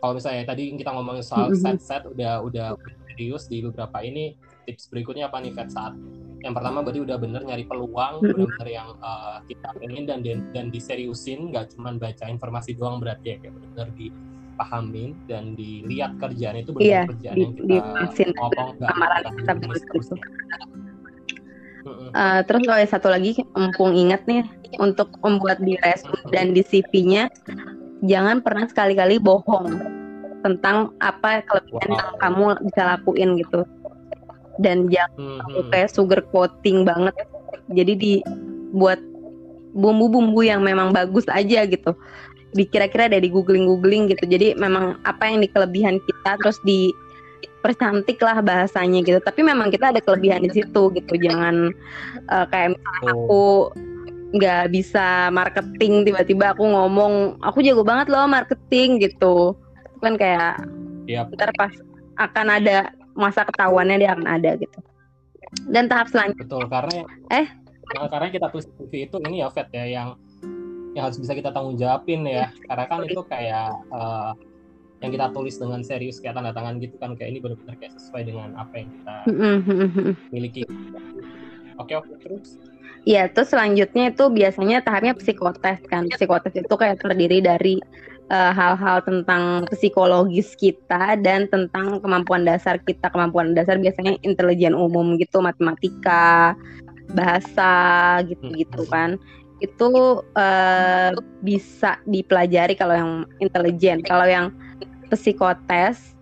kalau 0.00 0.16
misalnya 0.16 0.48
tadi 0.48 0.72
kita 0.72 0.96
ngomongin 0.96 1.20
soal 1.20 1.52
set 1.52 1.84
set 1.84 2.08
udah 2.08 2.40
udah 2.40 2.80
serius 3.12 3.44
di 3.44 3.60
beberapa 3.60 4.00
ini 4.00 4.32
tips 4.64 4.88
berikutnya 4.88 5.28
apa 5.28 5.44
nih 5.44 5.52
Fat 5.52 5.68
saat 5.68 5.92
yang 6.40 6.56
pertama 6.56 6.80
berarti 6.80 7.00
udah 7.04 7.16
bener 7.20 7.42
nyari 7.44 7.64
peluang 7.68 8.24
bener-bener 8.24 8.68
yang 8.68 8.88
uh, 9.04 9.44
kita 9.44 9.68
pengen 9.76 10.08
dan 10.08 10.24
dan, 10.24 10.48
dan 10.56 10.66
diseriusin 10.72 11.52
nggak 11.52 11.76
cuma 11.76 11.92
baca 11.96 12.24
informasi 12.28 12.72
doang 12.76 12.96
berarti 12.96 13.36
ya 13.36 13.44
kayak 13.44 13.52
bener-bener 13.60 13.88
dipahamin 13.96 15.10
dan 15.28 15.52
dilihat 15.52 16.16
kerjaan 16.16 16.64
itu 16.64 16.70
benar 16.72 16.88
iya, 16.88 17.02
kerjaan 17.04 17.36
di, 17.36 17.42
yang 17.44 17.52
kita 18.08 18.32
ngomong 18.36 18.68
nggak 18.80 18.92
kita. 19.28 20.16
Uh, 22.12 22.44
terus 22.44 22.62
kalau 22.68 22.84
satu 22.84 23.08
lagi 23.08 23.40
mumpung 23.56 23.96
ingat 23.96 24.24
nih 24.28 24.44
untuk 24.78 25.12
membuat 25.24 25.60
di 25.64 25.80
resume 25.80 26.20
dan 26.28 26.52
di 26.52 26.60
CV-nya 26.60 27.32
jangan 28.04 28.44
pernah 28.44 28.68
sekali-kali 28.68 29.16
bohong 29.20 29.80
tentang 30.40 30.92
apa 31.04 31.44
kelebihan 31.44 31.90
wow. 31.92 31.98
yang 32.00 32.10
kamu 32.20 32.44
bisa 32.68 32.80
lakuin 32.84 33.30
gitu 33.40 33.60
dan 34.58 34.90
jangan 34.90 35.44
hmm. 35.46 35.70
kayak 35.70 35.92
sugar 35.92 36.20
coating 36.34 36.82
banget 36.82 37.14
jadi 37.70 37.94
dibuat 37.94 38.98
bumbu-bumbu 39.70 40.42
yang 40.42 40.66
memang 40.66 40.90
bagus 40.90 41.28
aja 41.30 41.62
gitu 41.68 41.94
dikira-kira 42.50 43.06
ada 43.06 43.22
di 43.22 43.30
googling 43.30 43.70
googling 43.70 44.10
gitu 44.10 44.26
jadi 44.26 44.58
memang 44.58 44.98
apa 45.06 45.30
yang 45.30 45.38
di 45.38 45.48
kelebihan 45.54 46.02
kita 46.02 46.34
terus 46.42 46.58
di 46.66 46.90
percantik 47.62 48.18
lah 48.18 48.42
bahasanya 48.42 49.04
gitu 49.06 49.22
tapi 49.22 49.46
memang 49.46 49.70
kita 49.70 49.94
ada 49.94 50.00
kelebihan 50.02 50.42
di 50.42 50.50
situ 50.50 50.90
gitu 50.90 51.14
jangan 51.20 51.70
uh, 52.26 52.44
kayak 52.50 52.74
misalnya 52.74 53.04
oh. 53.06 53.10
aku 53.14 53.44
nggak 54.30 54.64
bisa 54.70 55.30
marketing 55.34 56.06
tiba-tiba 56.06 56.54
aku 56.54 56.62
ngomong 56.62 57.38
aku 57.42 57.62
jago 57.62 57.82
banget 57.82 58.10
loh 58.10 58.26
marketing 58.30 59.02
gitu 59.02 59.54
kan 60.00 60.14
kayak 60.16 60.62
yep. 61.10 61.28
ntar 61.34 61.50
pas 61.58 61.74
akan 62.18 62.46
ada 62.48 62.90
masa 63.20 63.44
ketahuannya 63.44 64.00
dia 64.00 64.16
akan 64.16 64.26
ada 64.26 64.56
gitu. 64.56 64.80
Dan 65.68 65.86
tahap 65.86 66.08
selanjutnya. 66.08 66.46
Betul 66.46 66.64
karena 66.66 66.98
eh 67.30 67.46
nah, 67.92 68.08
karena 68.08 68.28
kita 68.32 68.46
tulis 68.48 68.66
itu 68.90 69.16
ini 69.28 69.44
ya 69.44 69.48
Vet 69.52 69.68
ya 69.70 69.84
yang 69.84 70.08
yang 70.96 71.06
harus 71.06 71.18
bisa 71.20 71.36
kita 71.36 71.52
tanggung 71.52 71.76
jawabin 71.76 72.24
ya. 72.24 72.48
Karena 72.66 72.84
kan 72.88 73.04
itu 73.04 73.22
kayak 73.28 73.76
uh, 73.92 74.32
yang 75.00 75.10
kita 75.16 75.26
tulis 75.32 75.56
dengan 75.56 75.80
serius 75.80 76.20
kayak 76.20 76.36
tanda 76.36 76.52
tangan 76.52 76.76
gitu 76.80 76.96
kan 77.00 77.16
kayak 77.16 77.36
ini 77.36 77.38
benar-benar 77.40 77.76
kayak 77.80 77.96
sesuai 77.96 78.22
dengan 78.28 78.52
apa 78.56 78.74
yang 78.76 78.88
kita 78.92 79.16
miliki. 80.28 80.62
Oke 81.80 81.96
oke 81.96 82.12
terus. 82.20 82.60
Iya, 83.08 83.32
terus 83.32 83.48
selanjutnya 83.48 84.12
itu 84.12 84.24
biasanya 84.28 84.84
tahapnya 84.84 85.16
psikotes 85.16 85.80
kan. 85.88 86.04
Psikotes 86.12 86.52
itu 86.52 86.74
kayak 86.76 87.00
terdiri 87.00 87.40
dari 87.40 87.80
Eh, 88.30 88.52
hal-hal 88.54 89.02
uh, 89.02 89.02
tentang 89.02 89.66
psikologis 89.74 90.54
kita 90.54 91.18
dan 91.18 91.50
tentang 91.50 91.98
kemampuan 91.98 92.46
dasar 92.46 92.78
kita. 92.78 93.10
Kemampuan 93.10 93.58
dasar 93.58 93.74
biasanya 93.82 94.14
intelijen 94.22 94.70
umum 94.70 95.18
gitu 95.18 95.42
matematika 95.42 96.54
bahasa 97.10 97.74
gitu-gitu 98.30 98.86
hmm. 98.86 98.90
kan. 98.94 99.10
Itu 99.58 100.22
uh, 100.38 101.10
bisa 101.42 101.98
dipelajari 102.06 102.78
kalau 102.78 102.94
yang 102.94 103.12
intelijen. 103.42 103.98
Kalau 104.06 104.30
yang 104.30 104.54
psikotes 105.10 106.14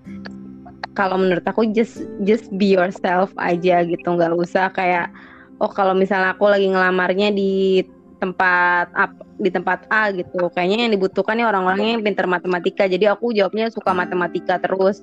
kalau 0.96 1.20
menurut 1.20 1.44
aku 1.44 1.68
just 1.76 2.08
just 2.24 2.48
be 2.56 2.72
yourself 2.72 3.36
aja 3.36 3.84
gitu. 3.84 4.08
Nggak 4.16 4.32
usah 4.32 4.72
kayak 4.72 5.12
oh 5.60 5.68
kalau 5.68 5.92
misalnya 5.92 6.32
aku 6.32 6.48
lagi 6.48 6.72
ngelamarnya 6.72 7.36
di 7.36 7.84
tempat 8.16 8.96
di 9.38 9.50
tempat 9.54 9.86
A 9.88 10.10
gitu. 10.10 10.50
Kayaknya 10.50 10.90
yang 10.90 10.92
dibutuhkan 10.98 11.38
nih 11.38 11.46
orang-orangnya 11.46 11.92
yang 11.98 12.04
pintar 12.04 12.26
matematika. 12.26 12.84
Jadi 12.90 13.06
aku 13.06 13.30
jawabnya 13.30 13.70
suka 13.70 13.94
matematika 13.94 14.58
terus. 14.58 15.00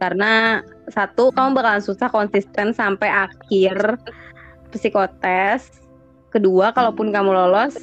Karena 0.00 0.64
satu 0.88 1.32
kamu 1.32 1.56
bakalan 1.56 1.84
susah 1.84 2.08
konsisten 2.08 2.72
sampai 2.72 3.08
akhir 3.08 4.00
psikotes. 4.72 5.80
Kedua, 6.28 6.72
kalaupun 6.72 7.12
kamu 7.12 7.30
lolos 7.32 7.76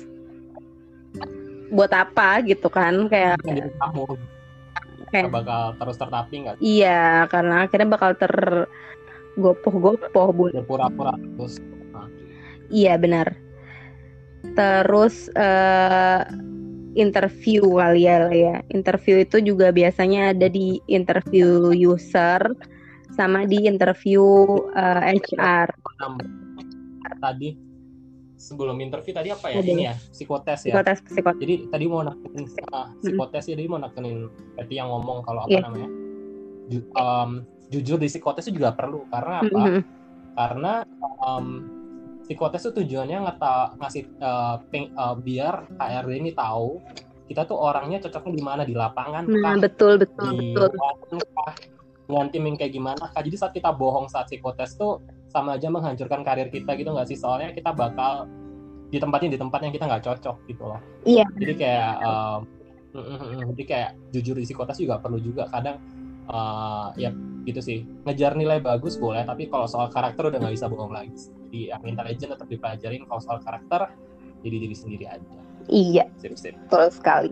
buat 1.73 1.89
apa 1.89 2.45
gitu 2.45 2.69
kan 2.69 3.09
kayak 3.09 3.41
kamu 3.41 4.05
kayak 5.09 5.33
bakal 5.33 5.73
terus 5.81 5.97
tertapi 5.97 6.35
nggak? 6.45 6.55
Iya, 6.61 7.25
karena 7.25 7.65
akhirnya 7.65 7.89
bakal 7.89 8.11
ter 8.13 8.33
gopoh-gopoh 9.33 10.29
buat 10.29 10.53
pura-pura 10.69 11.17
terus. 11.17 11.57
Iya 12.69 12.97
benar 12.97 13.44
terus 14.53 15.31
uh, 15.33 16.21
interview 16.95 17.81
kali 17.81 18.05
ya 18.05 18.29
ya. 18.31 18.55
Interview 18.71 19.25
itu 19.25 19.41
juga 19.41 19.73
biasanya 19.73 20.31
ada 20.31 20.47
di 20.47 20.79
interview 20.87 21.73
user 21.73 22.41
sama 23.15 23.47
di 23.47 23.65
interview 23.65 24.23
uh, 24.75 25.01
eh, 25.07 25.15
HR 25.15 25.71
tadi 27.21 27.55
sebelum 28.35 28.77
interview 28.83 29.13
tadi 29.15 29.29
apa 29.31 29.47
ya? 29.51 29.59
Ini 29.63 29.83
ya 29.91 29.95
psikotes 29.95 30.67
ya. 30.67 30.73
Psikotes 30.75 30.99
psikotes. 31.07 31.39
Jadi 31.41 31.55
tadi 31.71 31.85
mau 31.87 32.01
nakenin 32.03 32.45
uh, 32.73 32.87
psikotes 32.99 33.43
hmm. 33.45 33.51
ya 33.51 33.55
jadi 33.57 33.69
mau 33.69 33.79
nakenin 33.79 34.17
berarti 34.57 34.73
yang 34.75 34.89
ngomong 34.91 35.23
kalau 35.23 35.47
apa 35.47 35.51
yeah. 35.51 35.63
namanya. 35.63 35.89
Ju, 36.65 36.79
um, 36.97 37.29
jujur 37.69 37.97
di 38.01 38.09
psikotes 38.09 38.49
itu 38.49 38.61
juga 38.61 38.73
perlu 38.73 39.05
karena 39.09 39.41
apa? 39.41 39.53
Mm 39.53 39.65
-hmm. 39.69 39.81
karena 40.35 40.73
um, 41.23 41.45
psikotes 42.25 42.65
itu 42.65 42.82
tujuannya 42.82 43.22
ngeta, 43.22 43.77
ngasih 43.77 44.03
uh, 44.17 44.58
ping, 44.74 44.91
uh, 44.98 45.13
biar 45.13 45.70
HRD 45.77 46.12
ini 46.25 46.32
tahu 46.34 46.82
kita 47.25 47.46
tuh 47.46 47.58
orangnya 47.58 48.01
cocoknya 48.01 48.34
di 48.34 48.44
mana 48.44 48.62
di 48.65 48.74
lapangan 48.77 49.25
nah, 49.25 49.58
kah, 49.58 49.65
betul 49.65 49.94
betul 49.98 50.29
di 50.38 50.53
betul. 50.53 50.70
kah, 51.34 51.53
dengan 52.05 52.27
tim 52.29 52.44
yang 52.46 52.58
kayak 52.58 52.74
gimana 52.74 53.03
kah? 53.10 53.22
Jadi 53.22 53.38
saat 53.38 53.53
kita 53.53 53.74
bohong 53.74 54.05
saat 54.10 54.29
psikotes 54.29 54.77
tuh 54.77 55.01
sama 55.29 55.58
aja 55.58 55.74
menghancurkan 55.74 56.22
karir 56.22 56.53
kita 56.53 56.77
gitu 56.77 56.94
nggak 56.94 57.10
sih? 57.10 57.17
Soalnya 57.17 57.53
kita 57.53 57.74
bakal 57.74 58.29
ditempatin 58.94 59.34
di 59.34 59.39
tempat 59.41 59.60
yang 59.65 59.74
kita 59.74 59.89
nggak 59.89 60.03
cocok 60.05 60.38
gitu 60.46 60.63
loh. 60.70 60.82
Iya. 61.01 61.25
Jadi 61.34 61.53
kayak 61.58 61.91
um, 62.05 62.39
jadi 63.58 63.63
kayak 63.65 63.91
jujur 64.13 64.36
di 64.38 64.46
psikotes 64.46 64.77
juga 64.77 65.01
perlu 65.01 65.17
juga 65.20 65.50
kadang 65.50 65.82
uh, 66.29 66.91
ya 66.96 67.13
gitu 67.46 67.62
sih. 67.62 67.86
Ngejar 68.05 68.38
nilai 68.38 68.60
bagus 68.62 68.98
boleh 68.98 69.25
tapi 69.25 69.50
kalau 69.50 69.70
soal 69.70 69.89
karakter 69.89 70.29
udah 70.29 70.39
nggak 70.41 70.55
bisa 70.55 70.67
bohong 70.70 70.94
lagi 70.94 71.13
jadi 71.50 71.77
yang 71.77 71.82
intelijen 71.88 72.29
tetap 72.34 72.48
dipelajarin. 72.50 73.03
Kalau 73.08 73.22
soal 73.22 73.39
karakter 73.41 73.91
jadi 74.44 74.55
diri 74.67 74.75
sendiri 74.75 75.05
aja. 75.10 75.38
Iya. 75.72 76.05
Sip, 76.22 76.38
sip. 76.38 76.55
betul 76.67 76.89
sekali. 76.94 77.32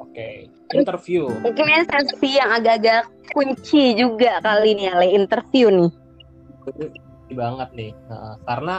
Oke 0.00 0.48
okay. 0.72 0.78
interview. 0.78 1.28
mungkin 1.44 1.68
esensi 1.68 2.40
yang 2.40 2.48
agak-agak 2.56 3.12
kunci 3.36 3.92
juga 3.92 4.40
kali 4.40 4.72
ini 4.72 4.88
Ale 4.88 5.12
interview 5.12 5.68
nih. 5.68 5.92
Banget 7.36 7.68
nih. 7.76 7.92
Nah, 8.08 8.40
karena 8.48 8.76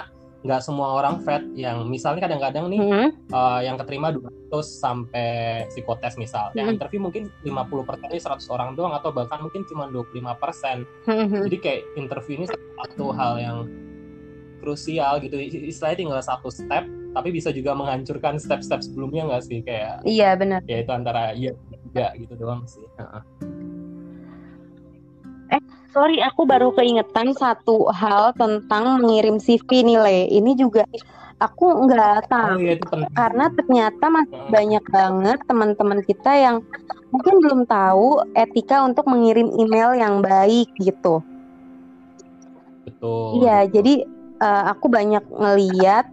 nggak 0.47 0.63
semua 0.63 0.95
orang 0.95 1.19
fat 1.19 1.43
yang 1.53 1.83
misalnya 1.91 2.23
kadang-kadang 2.23 2.71
nih 2.71 2.79
mm-hmm. 2.79 3.07
uh, 3.35 3.59
yang 3.59 3.75
keterima 3.75 4.15
200 4.15 4.31
sampai 4.63 5.67
psikotes 5.67 6.15
misal. 6.15 6.49
Mm-hmm. 6.49 6.57
yang 6.57 6.67
interview 6.71 6.99
mungkin 7.03 7.23
50 7.43 7.83
persen 7.83 8.07
ini 8.07 8.21
100 8.23 8.55
orang 8.55 8.69
doang 8.79 8.95
atau 8.95 9.11
bahkan 9.11 9.43
mungkin 9.43 9.67
cuma 9.67 9.91
25 9.91 10.23
persen. 10.39 10.87
Mm-hmm. 11.03 11.41
jadi 11.51 11.57
kayak 11.59 11.81
interview 11.99 12.33
ini 12.39 12.45
satu 12.47 13.11
hal 13.11 13.33
yang 13.43 13.57
krusial 14.63 15.19
gitu. 15.19 15.35
Istilahnya 15.37 15.97
tinggal 15.99 16.23
satu 16.23 16.47
step 16.47 16.87
tapi 16.87 17.29
bisa 17.33 17.49
juga 17.49 17.73
menghancurkan 17.73 18.39
step-step 18.39 18.79
sebelumnya 18.79 19.27
nggak 19.27 19.43
sih? 19.43 19.59
Kayak 19.61 20.01
iya 20.07 20.33
benar. 20.39 20.63
ya 20.63 20.79
itu 20.79 20.91
antara 20.95 21.35
iya 21.35 21.51
tidak 21.91 22.11
gitu 22.23 22.33
doang 22.39 22.63
sih 22.63 22.85
sorry 25.97 26.21
aku 26.21 26.45
baru 26.45 26.69
keingetan 26.77 27.33
satu 27.33 27.89
hal 27.89 28.29
tentang 28.37 29.01
mengirim 29.01 29.41
CV 29.41 29.81
nilai. 29.81 30.29
Ini 30.29 30.53
juga 30.53 30.85
aku 31.41 31.89
nggak 31.89 32.29
tahu 32.29 32.53
oh, 32.53 32.61
iya, 32.61 32.77
karena 33.17 33.45
ternyata 33.57 34.05
masih 34.05 34.41
banyak 34.53 34.85
banget 34.93 35.37
teman-teman 35.49 35.99
kita 36.05 36.31
yang 36.37 36.61
mungkin 37.09 37.41
belum 37.41 37.61
tahu 37.65 38.29
etika 38.37 38.85
untuk 38.85 39.09
mengirim 39.09 39.49
email 39.57 39.97
yang 39.97 40.21
baik 40.21 40.69
gitu. 40.77 41.25
Betul. 42.85 43.41
Iya 43.41 43.65
jadi 43.65 44.05
uh, 44.37 44.77
aku 44.77 44.93
banyak 44.93 45.25
ngeliat 45.33 46.05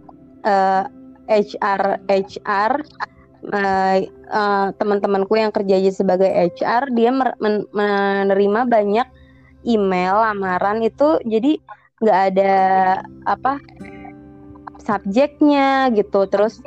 uh, 0.49 0.89
HR 1.29 2.01
HR 2.09 2.73
uh, 3.53 3.97
uh, 4.33 4.67
teman-temanku 4.81 5.37
yang 5.37 5.53
kerja 5.53 5.77
sebagai 5.93 6.29
HR 6.29 6.89
dia 6.97 7.13
men 7.13 7.69
menerima 7.69 8.65
banyak 8.65 9.24
email 9.65 10.15
lamaran 10.21 10.85
itu 10.85 11.19
jadi 11.25 11.57
nggak 11.99 12.19
ada 12.31 12.53
apa 13.25 13.57
subjeknya 14.79 15.89
gitu. 15.97 16.29
Terus 16.29 16.61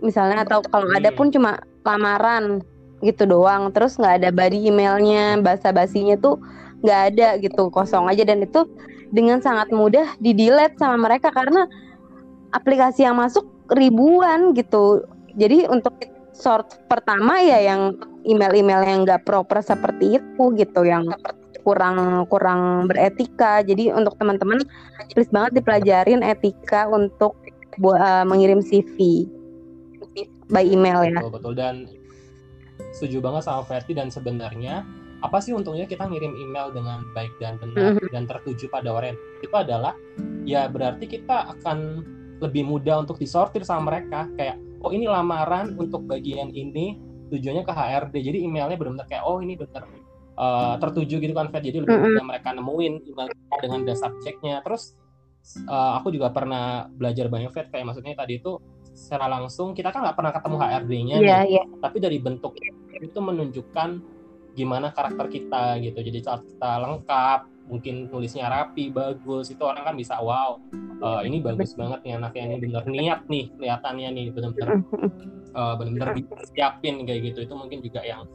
misalnya 0.00 0.46
atau 0.46 0.62
kalau 0.70 0.88
ada 0.94 1.10
pun 1.10 1.34
cuma 1.34 1.60
lamaran 1.82 2.62
gitu 3.02 3.26
doang. 3.26 3.74
Terus 3.74 3.98
nggak 3.98 4.24
ada 4.24 4.30
body 4.30 4.70
emailnya 4.70 5.42
bahasa 5.42 5.74
basinya 5.74 6.14
tuh 6.16 6.38
nggak 6.86 7.00
ada 7.12 7.28
gitu 7.42 7.68
kosong 7.74 8.06
aja. 8.06 8.22
Dan 8.22 8.46
itu 8.46 8.64
dengan 9.10 9.42
sangat 9.42 9.74
mudah 9.74 10.14
di 10.22 10.32
delete 10.32 10.78
sama 10.78 10.96
mereka 11.10 11.34
karena 11.34 11.66
aplikasi 12.54 13.02
yang 13.04 13.18
masuk 13.18 13.44
ribuan 13.74 14.54
gitu. 14.54 15.02
Jadi 15.34 15.66
untuk 15.66 15.98
sort 16.34 16.78
pertama 16.90 17.38
ya 17.42 17.62
yang 17.62 17.94
email-email 18.26 18.82
yang 18.82 18.98
nggak 19.06 19.22
proper 19.22 19.62
seperti 19.62 20.18
itu 20.18 20.44
gitu 20.58 20.82
yang 20.82 21.06
kurang 21.64 22.28
kurang 22.28 22.86
beretika. 22.86 23.64
Jadi 23.64 23.90
untuk 23.90 24.14
teman-teman 24.20 24.60
please 25.16 25.32
banget 25.32 25.64
dipelajarin 25.64 26.20
etika 26.20 26.86
untuk 26.86 27.34
uh, 27.82 28.24
mengirim 28.28 28.60
CV 28.60 29.26
by 30.52 30.62
email 30.62 31.02
ya. 31.02 31.18
Betul 31.18 31.32
betul. 31.34 31.54
Dan 31.56 31.74
setuju 32.94 33.18
banget 33.24 33.42
sama 33.48 33.64
Verti 33.64 33.96
dan 33.96 34.12
sebenarnya 34.12 34.84
apa 35.24 35.40
sih 35.40 35.56
untungnya 35.56 35.88
kita 35.88 36.04
ngirim 36.04 36.36
email 36.36 36.68
dengan 36.68 37.00
baik 37.16 37.32
dan 37.40 37.56
benar 37.56 37.96
mm-hmm. 37.96 38.12
dan 38.12 38.28
tertuju 38.28 38.68
pada 38.68 38.92
orang? 38.92 39.16
Itu 39.40 39.56
adalah 39.56 39.96
ya 40.44 40.68
berarti 40.68 41.08
kita 41.08 41.56
akan 41.58 42.04
lebih 42.44 42.68
mudah 42.68 43.00
untuk 43.00 43.16
disortir 43.16 43.64
sama 43.64 43.88
mereka. 43.96 44.28
Kayak 44.36 44.60
oh 44.84 44.92
ini 44.92 45.08
lamaran 45.08 45.72
untuk 45.80 46.04
bagian 46.04 46.52
ini 46.52 47.00
tujuannya 47.32 47.64
ke 47.64 47.72
HRD 47.72 48.14
jadi 48.20 48.38
emailnya 48.44 48.76
benar-benar 48.76 49.08
kayak 49.08 49.24
oh 49.24 49.40
ini 49.40 49.56
benar 49.56 49.88
uh, 50.38 50.74
tertuju 50.78 51.22
gitu 51.22 51.34
kan 51.34 51.50
Fed. 51.50 51.64
Jadi 51.64 51.78
lebih 51.82 51.96
mudah 51.96 52.08
mm-hmm. 52.10 52.26
mereka 52.26 52.48
nemuin 52.54 52.94
email 53.06 53.28
kita 53.30 53.56
dengan 53.62 53.80
the 53.86 53.94
subjeknya 53.94 54.54
terus 54.62 54.94
uh, 55.66 55.98
aku 56.00 56.14
juga 56.14 56.30
pernah 56.30 56.86
belajar 56.90 57.26
banyak 57.30 57.50
Fed. 57.50 57.68
Kayak 57.70 57.94
maksudnya 57.94 58.14
tadi 58.18 58.38
itu 58.38 58.58
secara 58.94 59.26
langsung 59.26 59.74
kita 59.74 59.90
kan 59.90 60.06
nggak 60.06 60.16
pernah 60.16 60.32
ketemu 60.32 60.56
HRD-nya 60.62 61.16
yeah, 61.18 61.42
yeah. 61.42 61.66
tapi 61.82 61.98
dari 61.98 62.22
bentuk 62.22 62.54
itu 62.94 63.18
menunjukkan 63.18 63.98
gimana 64.54 64.94
karakter 64.94 65.26
kita 65.26 65.82
gitu. 65.82 65.98
Jadi 65.98 66.18
saat 66.22 66.46
kita 66.46 66.78
lengkap 66.78 67.40
mungkin 67.66 68.06
nulisnya 68.12 68.46
rapi 68.46 68.92
bagus 68.92 69.48
itu 69.50 69.64
orang 69.64 69.88
kan 69.88 69.96
bisa 69.96 70.20
wow 70.20 70.60
uh, 71.00 71.24
ini 71.24 71.40
bagus 71.40 71.72
banget 71.72 72.04
nih 72.04 72.20
anaknya 72.20 72.42
ini 72.44 72.56
bener 72.60 72.84
niat 72.84 73.20
nih 73.24 73.44
kelihatannya 73.56 74.08
nih 74.12 74.26
bener-bener 74.30 74.68
uh, 75.56 75.74
bener-bener 75.80 76.08
siapin 76.54 77.02
kayak 77.02 77.34
gitu. 77.34 77.50
Itu 77.50 77.54
mungkin 77.58 77.82
juga 77.82 78.04
yang 78.06 78.28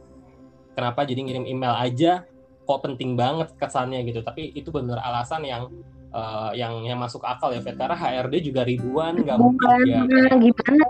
kenapa 0.74 1.06
jadi 1.06 1.20
ngirim 1.22 1.44
email 1.46 1.74
aja? 1.76 2.24
Kok 2.66 2.80
penting 2.86 3.18
banget 3.18 3.50
kesannya 3.58 4.02
gitu. 4.06 4.22
Tapi 4.22 4.54
itu 4.54 4.70
bener 4.70 4.98
alasan 5.02 5.42
yang 5.42 5.66
uh, 6.14 6.50
yang 6.54 6.86
yang 6.86 6.98
masuk 6.98 7.22
akal 7.26 7.50
ya 7.50 7.62
Fet. 7.62 7.78
Karena 7.78 7.96
HRD 7.96 8.34
juga 8.52 8.62
ribuan 8.66 9.18
nggak 9.18 9.38
mungkin 9.38 9.68
ya. 9.86 10.02
gimana 10.38 10.84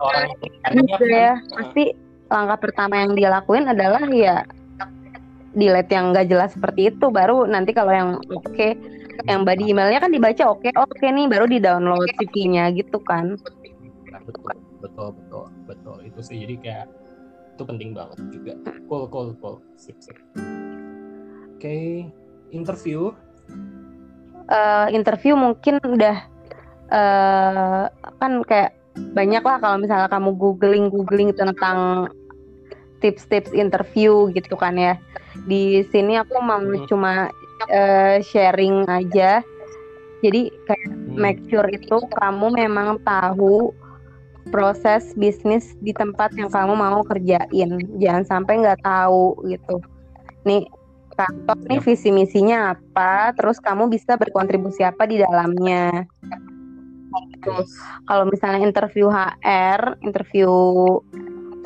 orang 0.00 0.28
yang 0.32 1.04
ya? 1.04 1.32
Pasti 1.52 1.84
langkah 2.28 2.58
pertama 2.60 2.94
yang 3.00 3.12
dia 3.16 3.28
lakuin 3.32 3.64
adalah 3.68 4.04
ya 4.12 4.44
delete 5.56 5.92
yang 5.92 6.12
nggak 6.12 6.28
jelas 6.28 6.50
seperti 6.54 6.92
itu. 6.94 7.06
Baru 7.08 7.48
nanti 7.48 7.72
kalau 7.72 7.92
yang 7.92 8.10
oke 8.32 8.44
okay, 8.48 8.76
yang 9.26 9.42
body 9.42 9.72
emailnya 9.72 10.00
kan 10.00 10.12
dibaca 10.12 10.44
oke 10.48 10.62
okay, 10.62 10.72
oke 10.76 10.92
okay 10.94 11.08
nih 11.10 11.26
baru 11.26 11.44
di 11.48 11.58
download 11.58 12.08
CV-nya 12.20 12.70
gitu 12.76 13.00
kan. 13.02 13.36
Betul 14.28 14.54
betul 14.84 15.08
betul 15.16 15.46
betul. 15.66 15.96
Itu 16.04 16.20
sih 16.20 16.36
jadi 16.44 16.54
kayak 16.60 16.86
itu 17.58 17.64
penting 17.66 17.90
banget 17.90 18.18
juga 18.30 18.54
cool 18.86 19.10
cool 19.10 19.34
cool 19.42 19.58
sip 19.74 19.98
sip 19.98 20.14
oke 20.14 21.58
okay. 21.58 22.06
interview 22.54 23.10
uh, 24.46 24.86
interview 24.94 25.34
mungkin 25.34 25.82
udah 25.82 26.16
uh, 26.94 27.90
kan 28.22 28.32
kayak 28.46 28.78
banyak 29.14 29.42
lah 29.42 29.58
kalau 29.58 29.76
misalnya 29.78 30.06
kamu 30.06 30.30
googling 30.38 30.86
googling 30.90 31.30
tentang 31.34 32.10
tips-tips 32.98 33.54
interview 33.54 34.30
gitu 34.34 34.58
kan 34.58 34.74
ya. 34.74 34.94
Di 35.46 35.86
sini 35.90 36.18
aku 36.18 36.38
mau 36.42 36.58
hmm. 36.58 36.86
cuma 36.90 37.30
uh, 37.70 38.16
sharing 38.20 38.84
aja. 38.90 39.42
Jadi 40.18 40.50
kayak 40.66 40.88
hmm. 40.90 41.14
make 41.14 41.40
sure 41.46 41.66
itu 41.70 41.96
kamu 42.18 42.58
memang 42.58 42.98
tahu 43.06 43.70
proses 44.48 45.12
bisnis 45.14 45.76
di 45.84 45.92
tempat 45.92 46.32
yang 46.34 46.48
kamu 46.48 46.74
mau 46.74 47.00
kerjain. 47.04 47.70
Jangan 48.00 48.24
sampai 48.24 48.64
nggak 48.64 48.80
tahu 48.82 49.36
gitu. 49.48 49.80
Nih 50.48 50.66
kantor 51.18 51.58
nih 51.66 51.80
visi 51.82 52.14
misinya 52.14 52.78
apa, 52.78 53.34
terus 53.34 53.58
kamu 53.58 53.90
bisa 53.90 54.14
berkontribusi 54.14 54.86
apa 54.86 55.04
di 55.04 55.18
dalamnya. 55.18 56.06
Terus 57.42 57.70
kalau 58.06 58.28
misalnya 58.30 58.62
interview 58.62 59.10
HR, 59.10 59.98
interview 60.06 60.50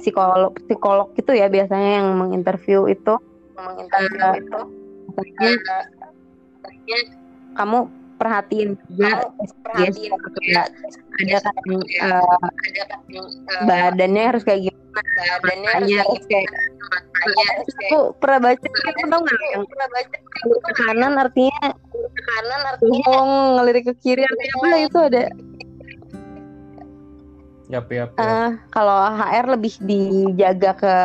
psikolog 0.00 0.56
psikolog 0.66 1.14
gitu 1.14 1.30
ya 1.30 1.46
biasanya 1.46 2.02
yang 2.02 2.18
menginterview 2.18 2.90
itu 2.90 3.14
menginterview 3.54 4.34
itu 4.34 4.60
kamu 7.54 7.86
perhatiin 8.22 8.78
juga. 8.86 9.26
Perhatiin. 9.66 10.14
Juga 10.14 10.62
ada 11.12 11.38
kan 11.44 11.54
uh, 11.66 12.38
ada 12.46 12.82
kan 12.88 13.00
uh, 13.18 13.64
badannya 13.68 14.22
harus 14.32 14.42
kayak 14.46 14.70
gimana 14.70 15.34
badannya 15.44 15.96
harus 16.00 16.24
kayak 16.30 16.48
aku 17.22 17.98
pernah 18.18 18.38
baca 18.50 18.66
itu 18.66 19.04
tau 19.06 19.20
nggak? 19.22 19.40
yang 19.54 19.64
pernah 19.68 19.88
baca 19.92 20.16
ke 20.42 20.72
kanan 20.74 21.12
artinya 21.20 21.66
ke 21.92 22.22
kanan 22.26 22.60
artinya 22.74 23.14
ngelirik 23.60 23.84
ke 23.92 23.94
kiri 24.00 24.22
artinya 24.24 24.54
apa 24.58 24.76
itu 24.80 24.98
ada. 24.98 25.24
Yap, 27.72 27.88
yap, 27.88 28.12
yap. 28.12 28.20
Uh, 28.20 28.50
kalau 28.68 29.00
HR 29.16 29.56
lebih 29.56 29.72
dijaga 29.80 30.76
ke 30.76 30.96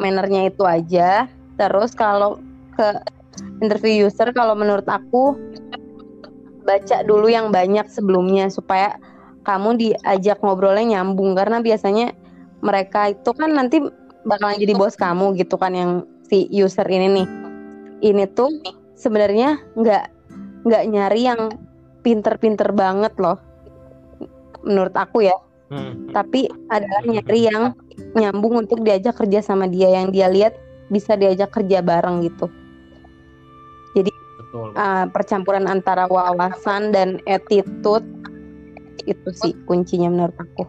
mannernya 0.00 0.48
itu 0.48 0.64
aja. 0.64 1.28
Terus 1.60 1.92
kalau 1.92 2.40
ke 2.76 2.96
interview 3.60 4.08
user, 4.08 4.32
kalau 4.32 4.56
menurut 4.56 4.88
aku 4.88 5.36
baca 6.66 7.06
dulu 7.06 7.30
yang 7.30 7.54
banyak 7.54 7.86
sebelumnya 7.86 8.50
supaya 8.50 8.98
kamu 9.46 9.78
diajak 9.78 10.42
ngobrolnya 10.42 10.98
nyambung 10.98 11.38
karena 11.38 11.62
biasanya 11.62 12.10
mereka 12.60 13.14
itu 13.14 13.30
kan 13.30 13.54
nanti 13.54 13.78
bakalan 14.26 14.58
jadi 14.58 14.74
bos 14.74 14.98
kamu 14.98 15.38
gitu 15.38 15.54
kan 15.54 15.70
yang 15.70 15.90
si 16.26 16.50
user 16.50 16.84
ini 16.90 17.22
nih. 17.22 17.28
Ini 18.02 18.24
tuh 18.34 18.50
sebenarnya 18.98 19.62
nggak 19.78 20.04
nggak 20.66 20.84
nyari 20.90 21.22
yang 21.30 21.54
pinter-pinter 22.02 22.74
banget 22.74 23.14
loh 23.22 23.38
menurut 24.66 24.94
aku 24.98 25.22
ya 25.22 25.38
Hmm. 25.66 26.14
Tapi 26.14 26.46
adalah 26.70 27.02
nyari 27.02 27.50
yang 27.50 27.74
nyambung 28.14 28.66
untuk 28.66 28.86
diajak 28.86 29.18
kerja 29.18 29.42
sama 29.42 29.66
dia 29.66 29.90
yang 29.90 30.14
dia 30.14 30.30
lihat 30.30 30.54
bisa 30.86 31.18
diajak 31.18 31.50
kerja 31.50 31.82
bareng 31.82 32.22
gitu. 32.22 32.46
Betul. 34.56 34.68
Uh, 34.72 35.04
percampuran 35.12 35.64
antara 35.68 36.08
wawasan 36.08 36.88
dan 36.88 37.20
attitude 37.28 38.08
itu 39.04 39.28
sih 39.36 39.52
kuncinya 39.68 40.08
menurut 40.08 40.36
aku. 40.40 40.64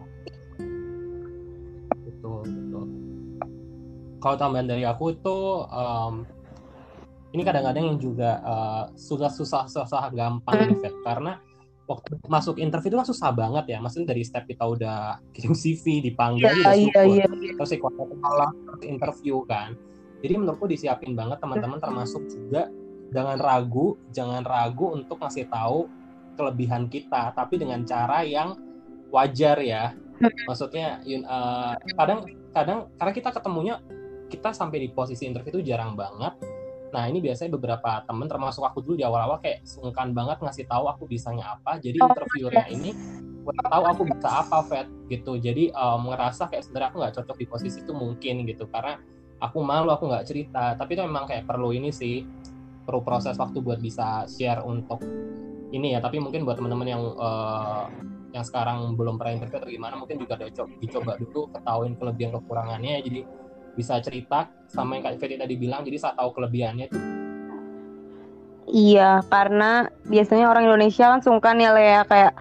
Betul 2.04 2.44
betul. 2.44 2.84
Kalau 4.20 4.36
tambahan 4.36 4.68
dari 4.68 4.84
aku 4.84 5.16
tuh 5.24 5.64
um, 5.72 6.28
ini 7.32 7.42
kadang-kadang 7.44 7.96
yang 7.96 7.98
juga 8.00 8.44
uh, 8.44 8.84
susah-susah 8.92 9.72
susah 9.72 10.12
gampang 10.12 10.68
hmm. 10.68 10.84
nih, 10.84 10.94
karena 11.00 11.32
waktu 11.88 12.20
masuk 12.28 12.60
interview 12.60 12.92
itu 12.92 12.98
kan 13.00 13.08
susah 13.08 13.30
banget 13.32 13.64
ya 13.72 13.78
maksudnya 13.80 14.12
dari 14.12 14.20
step 14.20 14.44
kita 14.44 14.60
udah 14.60 15.16
kirim 15.34 15.56
CV 15.56 16.04
dipanggil 16.04 16.44
yeah, 16.44 16.76
udah 16.76 17.04
yeah, 17.08 17.24
yeah. 17.32 17.56
terus 17.56 17.72
malah 18.20 18.52
interview 18.84 19.40
kan 19.48 19.72
jadi 20.20 20.36
menurutku 20.36 20.68
disiapin 20.68 21.16
banget 21.16 21.40
teman-teman 21.40 21.80
termasuk 21.80 22.28
juga 22.28 22.68
jangan 23.14 23.38
ragu 23.40 23.96
jangan 24.12 24.42
ragu 24.44 24.94
untuk 24.96 25.20
ngasih 25.20 25.48
tahu 25.48 25.88
kelebihan 26.38 26.86
kita 26.86 27.34
tapi 27.34 27.58
dengan 27.58 27.82
cara 27.82 28.22
yang 28.22 28.54
wajar 29.08 29.58
ya 29.64 29.96
maksudnya 30.46 31.00
uh, 31.24 31.74
kadang 31.96 32.26
kadang 32.52 32.78
karena 32.98 33.12
kita 33.14 33.30
ketemunya 33.32 33.74
kita 34.28 34.52
sampai 34.52 34.84
di 34.84 34.88
posisi 34.92 35.24
interview 35.24 35.58
itu 35.58 35.72
jarang 35.72 35.96
banget 35.96 36.36
Nah 36.92 37.04
ini 37.08 37.20
biasanya 37.20 37.52
beberapa 37.56 38.00
temen 38.04 38.26
termasuk 38.28 38.64
aku 38.64 38.80
dulu 38.80 38.94
di 38.96 39.04
awal-awal 39.04 39.40
kayak 39.44 39.64
sungkan 39.64 40.16
banget 40.16 40.40
ngasih 40.40 40.64
tahu 40.64 40.88
aku 40.88 41.04
bisanya 41.04 41.56
apa. 41.58 41.76
Jadi 41.80 42.00
oh, 42.00 42.08
interviewernya 42.08 42.66
ini 42.72 42.90
gue 43.44 43.54
tahu 43.64 43.84
aku 43.84 44.02
bisa 44.08 44.28
apa 44.44 44.64
Fed 44.64 44.88
gitu. 45.12 45.36
Jadi 45.36 45.72
um, 45.72 46.12
ngerasa 46.12 46.48
kayak 46.48 46.64
sebenarnya 46.64 46.88
aku 46.92 46.96
nggak 47.00 47.14
cocok 47.20 47.36
di 47.36 47.46
posisi 47.48 47.78
itu 47.84 47.92
mungkin 47.92 48.34
gitu 48.48 48.64
karena 48.68 48.96
aku 49.40 49.58
malu 49.60 49.92
aku 49.92 50.08
nggak 50.08 50.26
cerita. 50.28 50.76
Tapi 50.76 50.90
itu 50.96 51.02
memang 51.04 51.28
kayak 51.28 51.44
perlu 51.44 51.72
ini 51.76 51.92
sih 51.92 52.24
perlu 52.88 53.04
proses 53.04 53.36
waktu 53.36 53.60
buat 53.60 53.76
bisa 53.84 54.24
share 54.24 54.64
untuk 54.64 55.04
ini 55.68 55.92
ya. 55.92 56.00
Tapi 56.00 56.16
mungkin 56.24 56.48
buat 56.48 56.56
teman-teman 56.56 56.88
yang 56.88 57.02
uh, 57.20 57.84
yang 58.32 58.44
sekarang 58.44 58.96
belum 58.96 59.20
pernah 59.20 59.36
interview 59.36 59.60
atau 59.60 59.68
gimana 59.68 59.94
mungkin 60.00 60.16
juga 60.20 60.40
ada 60.40 60.48
coba, 60.52 60.72
dicoba 60.80 61.12
dulu 61.16 61.48
ketahuin 61.52 61.92
kelebihan 61.96 62.30
kekurangannya 62.36 63.00
jadi 63.00 63.20
bisa 63.72 63.94
cerita 64.04 64.52
sama 64.68 65.00
yang 65.00 65.08
Kak 65.08 65.16
Fetty 65.16 65.40
tadi 65.40 65.56
bilang 65.56 65.80
jadi 65.80 65.96
saat 65.96 66.20
tahu 66.20 66.36
kelebihannya 66.36 66.92
itu 66.92 67.00
Iya, 68.68 69.24
karena 69.32 69.88
biasanya 70.04 70.52
orang 70.52 70.68
Indonesia 70.68 71.08
kan 71.08 71.24
sungkan 71.24 71.56
ya 71.56 71.72
Lea 71.72 72.04
kayak 72.04 72.36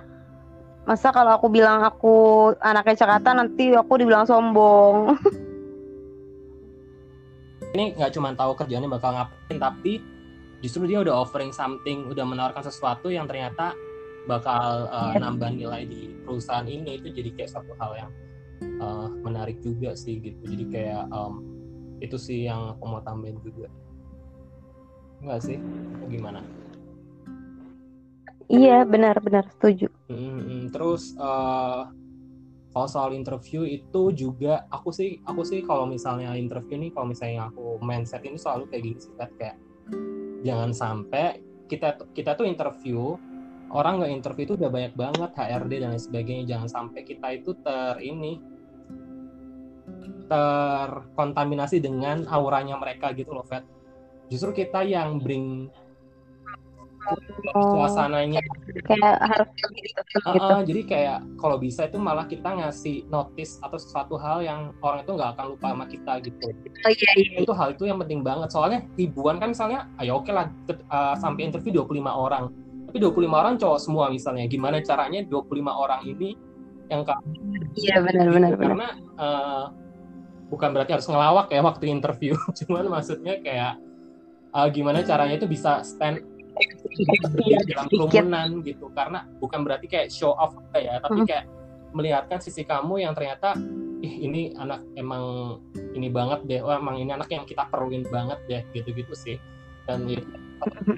masa 0.83 1.15
kalau 1.15 1.39
aku 1.39 1.47
bilang 1.47 1.79
aku 1.87 2.51
anaknya 2.59 2.99
Jakarta 2.99 3.31
nanti 3.31 3.71
aku 3.71 3.95
dibilang 3.95 4.27
sombong. 4.27 5.15
ini 7.77 7.93
nggak 7.93 8.11
cuma 8.17 8.33
tahu 8.33 8.57
kerjaannya 8.57 8.89
bakal 8.89 9.13
ngapain 9.13 9.57
tapi 9.61 10.01
justru 10.61 10.89
dia 10.89 11.01
udah 11.01 11.25
offering 11.25 11.53
something 11.53 12.09
udah 12.09 12.25
menawarkan 12.25 12.65
sesuatu 12.65 13.13
yang 13.13 13.29
ternyata 13.29 13.77
bakal 14.25 14.91
uh, 14.91 15.13
nambah 15.15 15.53
nilai 15.53 15.87
di 15.87 16.11
perusahaan 16.25 16.65
ini. 16.67 16.99
Itu 16.99 17.13
jadi 17.13 17.29
kayak 17.37 17.51
satu 17.53 17.73
hal 17.77 17.91
yang 17.95 18.11
uh, 18.81 19.07
menarik 19.21 19.61
juga 19.61 19.93
sih 19.93 20.19
gitu. 20.19 20.41
Jadi 20.43 20.65
kayak 20.73 21.05
um, 21.13 21.45
itu 22.03 22.17
sih 22.17 22.45
yang 22.49 22.77
aku 22.77 22.83
mau 22.85 23.01
tambahin 23.01 23.39
juga. 23.41 23.69
Enggak 25.23 25.41
sih? 25.45 25.57
Gimana? 26.09 26.41
Iya 28.47 28.87
benar-benar 28.87 29.51
setuju. 29.59 29.91
Hmm, 30.07 30.71
terus 30.71 31.11
uh, 31.19 31.91
kalau 32.71 32.87
soal 32.87 33.11
interview 33.11 33.67
itu 33.67 34.13
juga 34.15 34.69
aku 34.71 34.93
sih 34.93 35.19
aku 35.27 35.43
sih 35.43 35.65
kalau 35.67 35.83
misalnya 35.89 36.31
interview 36.37 36.79
nih 36.79 36.93
kalau 36.95 37.11
misalnya 37.11 37.51
aku 37.51 37.81
mindset 37.83 38.23
ini 38.23 38.39
selalu 38.39 38.69
kayak 38.71 38.83
gini 38.85 38.99
sih 39.01 39.11
kayak 39.17 39.57
jangan 40.45 40.71
sampai 40.71 41.41
kita 41.67 41.99
kita 42.15 42.37
tuh 42.37 42.47
interview 42.47 43.15
orang 43.73 43.99
nggak 43.99 44.11
interview 44.13 44.43
itu 44.47 44.55
udah 44.55 44.71
banyak 44.71 44.93
banget 44.95 45.31
HRD 45.35 45.71
dan 45.83 45.89
lain 45.91 46.03
sebagainya 46.03 46.43
jangan 46.47 46.69
sampai 46.71 47.01
kita 47.03 47.27
itu 47.35 47.51
ter 47.59 47.99
ini 47.99 48.39
terkontaminasi 50.27 51.79
dengan 51.79 52.27
auranya 52.27 52.75
mereka 52.75 53.11
gitu 53.15 53.31
loh 53.31 53.47
Fed 53.47 53.77
justru 54.31 54.63
kita 54.63 54.83
yang 54.83 55.19
bring. 55.19 55.71
Suasananya. 57.53 58.41
Kayak 58.87 59.15
harus 59.23 59.49
gitu. 59.55 60.01
Uh, 60.25 60.35
uh, 60.35 60.61
jadi 60.63 60.81
kayak 60.83 61.17
kalau 61.39 61.57
bisa 61.57 61.87
itu 61.87 61.97
malah 61.97 62.25
kita 62.27 62.49
ngasih 62.53 63.07
notice 63.07 63.59
atau 63.63 63.77
sesuatu 63.79 64.15
hal 64.19 64.43
yang 64.43 64.75
orang 64.83 65.03
itu 65.03 65.11
nggak 65.15 65.29
akan 65.37 65.45
lupa 65.55 65.67
sama 65.73 65.85
kita 65.87 66.13
gitu. 66.23 66.45
Oh, 66.85 66.91
iya, 66.91 67.11
iya. 67.17 67.37
itu 67.43 67.53
hal 67.53 67.73
itu 67.73 67.83
yang 67.87 67.99
penting 68.01 68.21
banget. 68.21 68.49
Soalnya 68.51 68.85
ribuan 68.95 69.39
kan 69.39 69.51
misalnya 69.51 69.87
ayo 70.01 70.19
oke 70.19 70.29
okay 70.29 70.33
lah 70.35 70.45
uh, 70.91 71.15
sampai 71.15 71.47
interview 71.47 71.83
25 71.83 72.03
orang. 72.07 72.51
Tapi 72.87 72.97
25 73.03 73.27
orang 73.31 73.53
cowok 73.59 73.79
semua 73.79 74.05
misalnya. 74.07 74.45
Gimana 74.47 74.79
caranya 74.83 75.23
25 75.25 75.67
orang 75.67 76.01
ini 76.07 76.35
yang 76.87 77.03
kamu 77.03 77.27
iya 77.75 77.99
benar-benar 77.99 78.55
karena 78.55 78.87
uh, 79.19 79.75
bukan 80.47 80.71
berarti 80.71 80.95
harus 80.95 81.07
ngelawak 81.11 81.51
ya 81.51 81.61
waktu 81.63 81.91
interview. 81.91 82.33
Cuman 82.63 82.87
maksudnya 82.87 83.39
kayak 83.43 83.75
uh, 84.55 84.67
gimana 84.71 85.03
caranya 85.03 85.35
itu 85.35 85.47
bisa 85.49 85.83
stand 85.83 86.23
dalam 87.67 87.87
kerumunan 87.89 88.49
gitu. 88.65 88.85
Karena 88.93 89.25
bukan 89.39 89.59
berarti 89.63 89.87
kayak 89.89 90.09
show 90.09 90.33
off 90.35 90.55
ya 90.73 90.99
tapi 91.01 91.23
kayak 91.25 91.45
melihatkan 91.95 92.43
sisi 92.43 92.67
kamu 92.67 93.01
yang 93.07 93.13
ternyata 93.15 93.55
ih 94.03 94.15
ini 94.29 94.53
anak 94.59 94.83
emang 94.93 95.57
ini 95.95 96.07
banget 96.11 96.45
deh. 96.45 96.59
Wah 96.61 96.77
emang 96.77 97.01
ini 97.01 97.11
anak 97.13 97.29
yang 97.31 97.45
kita 97.47 97.65
perluin 97.71 98.05
banget 98.09 98.39
deh 98.49 98.61
gitu-gitu 98.75 99.13
sih. 99.13 99.37
Dan 99.87 100.03
ya, 100.09 100.19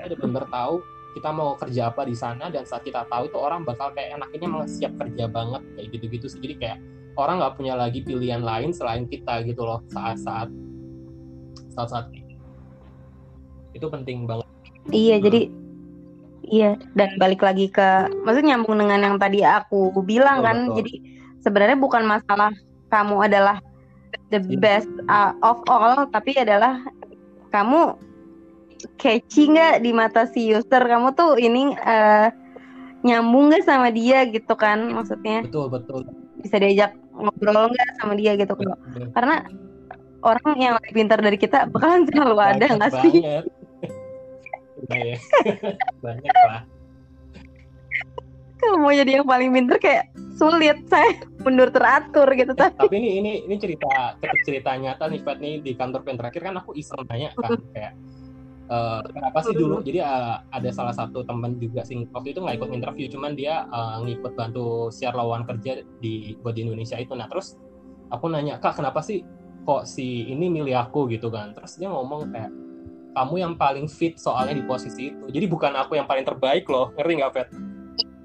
ada 0.01 0.15
benar 0.17 0.49
tahu 0.49 0.81
kita 1.13 1.29
mau 1.33 1.57
kerja 1.57 1.89
apa 1.89 2.05
di 2.05 2.13
sana 2.13 2.53
dan 2.53 2.65
saat 2.65 2.85
kita 2.85 3.05
tahu 3.09 3.29
itu 3.29 3.37
orang 3.37 3.65
bakal 3.65 3.89
kayak 3.93 4.17
enaknya 4.17 4.45
emang 4.45 4.65
siap 4.69 4.93
kerja 4.97 5.25
banget 5.29 5.61
kayak 5.77 5.87
gitu-gitu 5.93 6.25
sih. 6.29 6.41
Jadi 6.41 6.55
kayak 6.57 6.77
orang 7.19 7.43
nggak 7.43 7.55
punya 7.59 7.73
lagi 7.75 7.99
pilihan 7.99 8.39
lain 8.39 8.71
selain 8.71 9.03
kita 9.03 9.43
gitu 9.43 9.67
loh 9.67 9.83
saat-saat 9.91 10.47
saat-saat 11.75 12.07
itu 13.75 13.87
penting 13.91 14.23
banget 14.23 14.47
Iya, 14.89 15.15
hmm. 15.17 15.25
jadi 15.25 15.41
iya 16.49 16.71
dan 16.97 17.13
balik 17.21 17.45
lagi 17.45 17.69
ke 17.69 18.09
maksudnya 18.25 18.57
nyambung 18.57 18.81
dengan 18.81 19.05
yang 19.05 19.15
tadi 19.21 19.45
aku 19.45 19.93
bilang 20.03 20.41
oh, 20.41 20.45
kan. 20.45 20.57
Betul. 20.69 20.75
Jadi 20.81 20.93
sebenarnya 21.45 21.77
bukan 21.77 22.03
masalah 22.05 22.51
kamu 22.89 23.15
adalah 23.29 23.57
the 24.33 24.41
iya. 24.41 24.57
best 24.57 24.91
uh, 25.07 25.33
of 25.45 25.61
all, 25.69 26.09
tapi 26.09 26.33
adalah 26.37 26.81
kamu 27.53 27.97
catchy 28.95 29.51
nggak 29.51 29.83
di 29.83 29.91
mata 29.91 30.23
si 30.29 30.49
user 30.51 30.79
kamu 30.79 31.11
tuh 31.17 31.35
ini 31.35 31.75
uh, 31.83 32.31
nyambung 33.03 33.51
nggak 33.51 33.67
sama 33.67 33.91
dia 33.91 34.27
gitu 34.27 34.55
kan 34.55 34.91
maksudnya 34.91 35.43
betul 35.47 35.67
betul 35.71 36.01
bisa 36.39 36.59
diajak 36.59 36.91
ngobrol 37.15 37.71
nggak 37.71 37.89
sama 37.99 38.15
dia 38.15 38.35
gitu 38.39 38.55
betul. 38.55 38.75
karena 39.15 39.43
orang 40.23 40.55
yang 40.59 40.73
lebih 40.79 40.91
pintar 40.95 41.19
dari 41.19 41.35
kita 41.39 41.67
bakalan 41.71 42.07
selalu 42.07 42.37
ada 42.39 42.65
nggak 42.75 42.91
sih 43.03 43.15
ya. 44.87 45.17
Banyak 46.05 46.35
lah. 46.47 46.61
Kalau 48.59 48.75
mau 48.75 48.91
jadi 48.91 49.19
yang 49.19 49.27
paling 49.27 49.49
pinter 49.55 49.79
kayak 49.79 50.11
sulit 50.35 50.83
saya 50.87 51.19
mundur 51.43 51.67
teratur 51.71 52.27
gitu 52.31 52.51
eh, 52.55 52.71
tapi 52.71 52.95
ini 52.95 53.19
ini 53.19 53.31
ini 53.43 53.55
cerita 53.59 54.15
cerita 54.43 54.75
nyata 54.75 55.07
nih 55.11 55.19
Fat. 55.23 55.39
Nih 55.39 55.59
di 55.63 55.75
kantor 55.75 56.03
pen 56.03 56.19
terakhir 56.19 56.47
kan 56.47 56.55
aku 56.59 56.75
iseng 56.75 57.03
nanya 57.07 57.31
kan 57.39 57.55
kayak 57.71 57.93
uh, 58.67 58.99
kenapa 59.03 59.39
sih 59.43 59.55
dulu? 59.55 59.79
Jadi 59.83 59.99
uh, 60.03 60.43
ada 60.51 60.69
salah 60.75 60.95
satu 60.95 61.23
teman 61.23 61.55
juga 61.59 61.83
sih 61.87 62.03
waktu 62.11 62.35
itu 62.35 62.39
nggak 62.39 62.55
ikut 62.59 62.69
interview 62.71 63.07
cuman 63.07 63.31
dia 63.35 63.63
uh, 63.71 64.03
ngikut 64.03 64.35
bantu 64.35 64.91
share 64.91 65.15
lowongan 65.15 65.47
kerja 65.55 65.83
di 66.03 66.35
buat 66.39 66.55
di 66.55 66.67
Indonesia 66.67 66.95
itu. 66.95 67.15
Nah 67.15 67.31
terus 67.31 67.55
aku 68.11 68.27
nanya 68.27 68.59
kak 68.59 68.79
kenapa 68.79 68.99
sih 68.99 69.23
kok 69.63 69.87
si 69.87 70.27
ini 70.27 70.51
milih 70.51 70.75
aku? 70.75 71.07
Gitu 71.07 71.27
kan. 71.31 71.51
Terus 71.55 71.79
dia 71.79 71.87
ngomong 71.91 72.31
kayak 72.31 72.51
kamu 73.13 73.35
yang 73.41 73.53
paling 73.57 73.89
fit 73.89 74.15
soalnya 74.17 74.55
di 74.57 74.63
posisi 74.65 75.13
itu. 75.13 75.25
Jadi 75.29 75.45
bukan 75.49 75.73
aku 75.75 75.97
yang 75.97 76.05
paling 76.05 76.25
terbaik 76.25 76.69
loh 76.69 76.93
ngerti 76.95 77.13
nggak 77.19 77.33
Fet? 77.33 77.47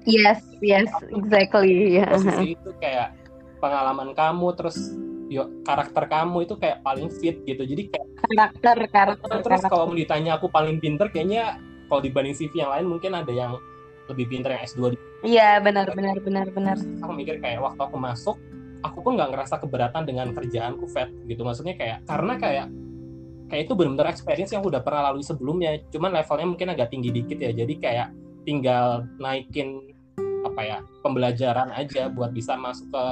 Yes 0.05 0.41
yes 0.61 0.89
exactly 1.09 1.97
posisi 2.05 2.53
itu 2.53 2.69
kayak 2.77 3.17
pengalaman 3.57 4.13
kamu 4.13 4.53
terus 4.53 4.77
yo 5.25 5.49
karakter 5.65 6.05
kamu 6.05 6.45
itu 6.45 6.53
kayak 6.61 6.85
paling 6.85 7.09
fit 7.09 7.41
gitu. 7.43 7.65
Jadi 7.65 7.89
kayak 7.89 8.07
karakter 8.29 8.77
karakter 8.93 9.37
terus 9.41 9.63
kalau 9.65 9.89
mau 9.89 9.97
ditanya 9.97 10.37
aku 10.37 10.49
paling 10.53 10.77
pinter 10.77 11.09
kayaknya 11.09 11.57
kalau 11.89 12.01
dibanding 12.01 12.37
CV 12.37 12.65
yang 12.65 12.71
lain 12.73 12.85
mungkin 12.85 13.17
ada 13.17 13.29
yang 13.33 13.57
lebih 14.05 14.29
pinter 14.29 14.53
yang 14.53 14.61
S2 14.69 14.93
iya 15.25 15.57
benar 15.57 15.89
benar 15.97 16.21
benar 16.21 16.45
benar. 16.53 16.77
Aku 17.01 17.13
mikir 17.17 17.41
kayak 17.41 17.57
waktu 17.57 17.81
aku 17.81 17.97
masuk 17.97 18.37
aku 18.85 19.01
pun 19.01 19.17
nggak 19.17 19.33
ngerasa 19.33 19.57
keberatan 19.57 20.05
dengan 20.05 20.29
kerjaanku 20.29 20.85
vet 20.93 21.09
gitu. 21.25 21.41
Maksudnya 21.41 21.73
kayak 21.73 22.05
karena 22.05 22.33
kayak 22.37 22.67
kayak 23.49 23.69
itu 23.69 23.73
benar-benar 23.77 24.09
experience 24.09 24.51
yang 24.53 24.63
udah 24.65 24.81
pernah 24.81 25.11
lalui 25.11 25.21
sebelumnya 25.21 25.77
cuman 25.93 26.17
levelnya 26.17 26.47
mungkin 26.49 26.67
agak 26.73 26.89
tinggi 26.89 27.09
dikit 27.13 27.37
ya 27.37 27.51
jadi 27.53 27.73
kayak 27.77 28.07
tinggal 28.45 29.05
naikin 29.17 29.81
apa 30.45 30.61
ya 30.61 30.77
pembelajaran 31.01 31.73
aja 31.73 32.07
buat 32.07 32.31
bisa 32.31 32.53
masuk 32.55 32.93
ke 32.93 33.03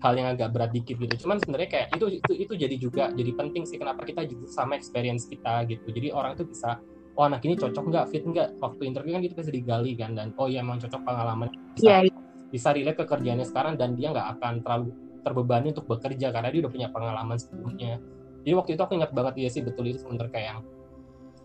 hal 0.00 0.12
yang 0.14 0.28
agak 0.32 0.52
berat 0.52 0.70
dikit 0.70 0.96
gitu. 1.00 1.26
Cuman 1.26 1.40
sebenarnya 1.40 1.68
kayak 1.72 1.86
itu 1.96 2.20
itu 2.20 2.32
itu 2.46 2.52
jadi 2.54 2.76
juga 2.76 3.04
jadi 3.12 3.32
penting 3.32 3.64
sih 3.64 3.80
kenapa 3.80 4.04
kita 4.04 4.28
juga 4.28 4.46
sama 4.48 4.76
experience 4.76 5.26
kita 5.26 5.64
gitu. 5.66 5.88
Jadi 5.88 6.12
orang 6.12 6.36
itu 6.36 6.44
bisa 6.46 6.78
oh 7.16 7.24
anak 7.24 7.42
ini 7.48 7.56
cocok 7.56 7.84
nggak? 7.90 8.04
Fit 8.12 8.24
nggak? 8.24 8.48
Waktu 8.60 8.82
interview 8.86 9.16
kan 9.16 9.20
gitu 9.24 9.34
bisa 9.34 9.52
digali 9.52 9.92
kan 9.96 10.12
dan 10.14 10.36
oh 10.36 10.46
iya 10.46 10.60
emang 10.60 10.78
cocok 10.78 11.00
pengalaman. 11.02 11.48
Bisa 11.74 11.84
yeah. 11.84 12.00
Iya. 12.06 12.14
bisa 12.46 12.70
relate 12.70 13.02
ke 13.02 13.04
kerjaannya 13.10 13.42
sekarang 13.42 13.74
dan 13.74 13.98
dia 13.98 14.14
nggak 14.14 14.38
akan 14.38 14.62
terlalu 14.62 14.94
terbebani 15.26 15.74
untuk 15.74 15.90
bekerja 15.90 16.30
karena 16.30 16.48
dia 16.54 16.60
udah 16.62 16.72
punya 16.72 16.88
pengalaman 16.94 17.36
sebelumnya 17.36 17.98
jadi 18.46 18.54
waktu 18.54 18.78
itu 18.78 18.82
aku 18.86 18.94
ingat 18.94 19.10
banget 19.10 19.34
ya 19.42 19.50
sih 19.50 19.58
betul 19.66 19.90
itu 19.90 19.98
sebenernya 20.06 20.30
kayak 20.30 20.46
yang 20.54 20.60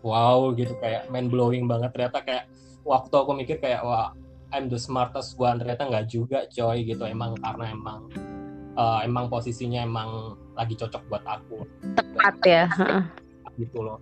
wow 0.06 0.54
gitu 0.54 0.78
kayak 0.78 1.10
main 1.10 1.26
blowing 1.26 1.66
banget. 1.66 1.90
Ternyata 1.90 2.22
kayak 2.22 2.44
waktu 2.86 3.10
aku 3.10 3.34
mikir 3.34 3.58
kayak 3.58 3.82
wah 3.82 4.14
I'm 4.54 4.70
the 4.70 4.78
smartest 4.78 5.34
one. 5.34 5.58
Ternyata 5.58 5.90
nggak 5.90 6.06
juga 6.06 6.46
coy 6.46 6.86
gitu. 6.86 7.02
Emang 7.02 7.34
karena 7.42 7.74
emang 7.74 8.06
uh, 8.78 9.02
emang 9.02 9.26
posisinya 9.26 9.82
emang 9.82 10.38
lagi 10.54 10.78
cocok 10.78 11.02
buat 11.10 11.26
aku. 11.26 11.66
Tepat 11.98 12.34
ya 12.46 12.64
gitu 13.58 13.82
loh 13.84 13.98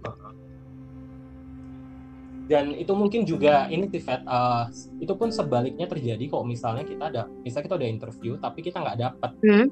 dan 2.51 2.75
itu 2.75 2.91
mungkin 2.99 3.23
juga 3.23 3.71
ini 3.71 3.87
Tifet 3.87 4.27
uh, 4.27 4.67
itu 4.99 5.15
pun 5.15 5.31
sebaliknya 5.31 5.87
terjadi 5.87 6.19
kok. 6.27 6.43
Misalnya 6.43 6.83
kita 6.83 7.07
ada 7.07 7.23
misalnya 7.47 7.67
kita 7.71 7.77
udah 7.79 7.91
interview 7.91 8.33
tapi 8.43 8.59
kita 8.59 8.83
nggak 8.83 8.99
dapet. 8.99 9.31
Hmm 9.39 9.71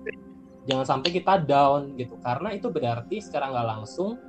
jangan 0.68 0.84
sampai 0.84 1.10
kita 1.16 1.40
down 1.42 1.96
gitu. 1.96 2.20
Karena 2.20 2.52
itu 2.52 2.68
berarti 2.68 3.24
secara 3.24 3.48
nggak 3.48 3.66
langsung 3.66 4.20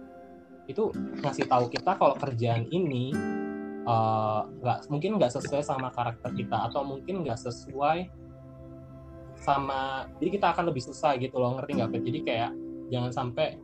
itu 0.71 0.93
ngasih 1.19 1.49
tahu 1.49 1.67
kita 1.67 1.97
kalau 1.99 2.15
kerjaan 2.15 2.69
ini 2.71 3.11
eh, 3.83 4.41
nggak 4.47 4.79
uh, 4.79 4.87
mungkin 4.87 5.19
nggak 5.19 5.33
sesuai 5.35 5.65
sama 5.65 5.91
karakter 5.91 6.31
kita 6.37 6.71
atau 6.71 6.85
mungkin 6.87 7.25
nggak 7.25 7.41
sesuai 7.41 8.07
sama 9.39 10.05
jadi 10.19 10.29
kita 10.39 10.47
akan 10.55 10.71
lebih 10.71 10.83
susah 10.87 11.19
gitu 11.19 11.35
loh. 11.35 11.59
Ngerti 11.59 11.71
nggak 11.75 11.91
jadi 11.99 12.19
kayak 12.23 12.51
jangan 12.89 13.11
sampai 13.11 13.59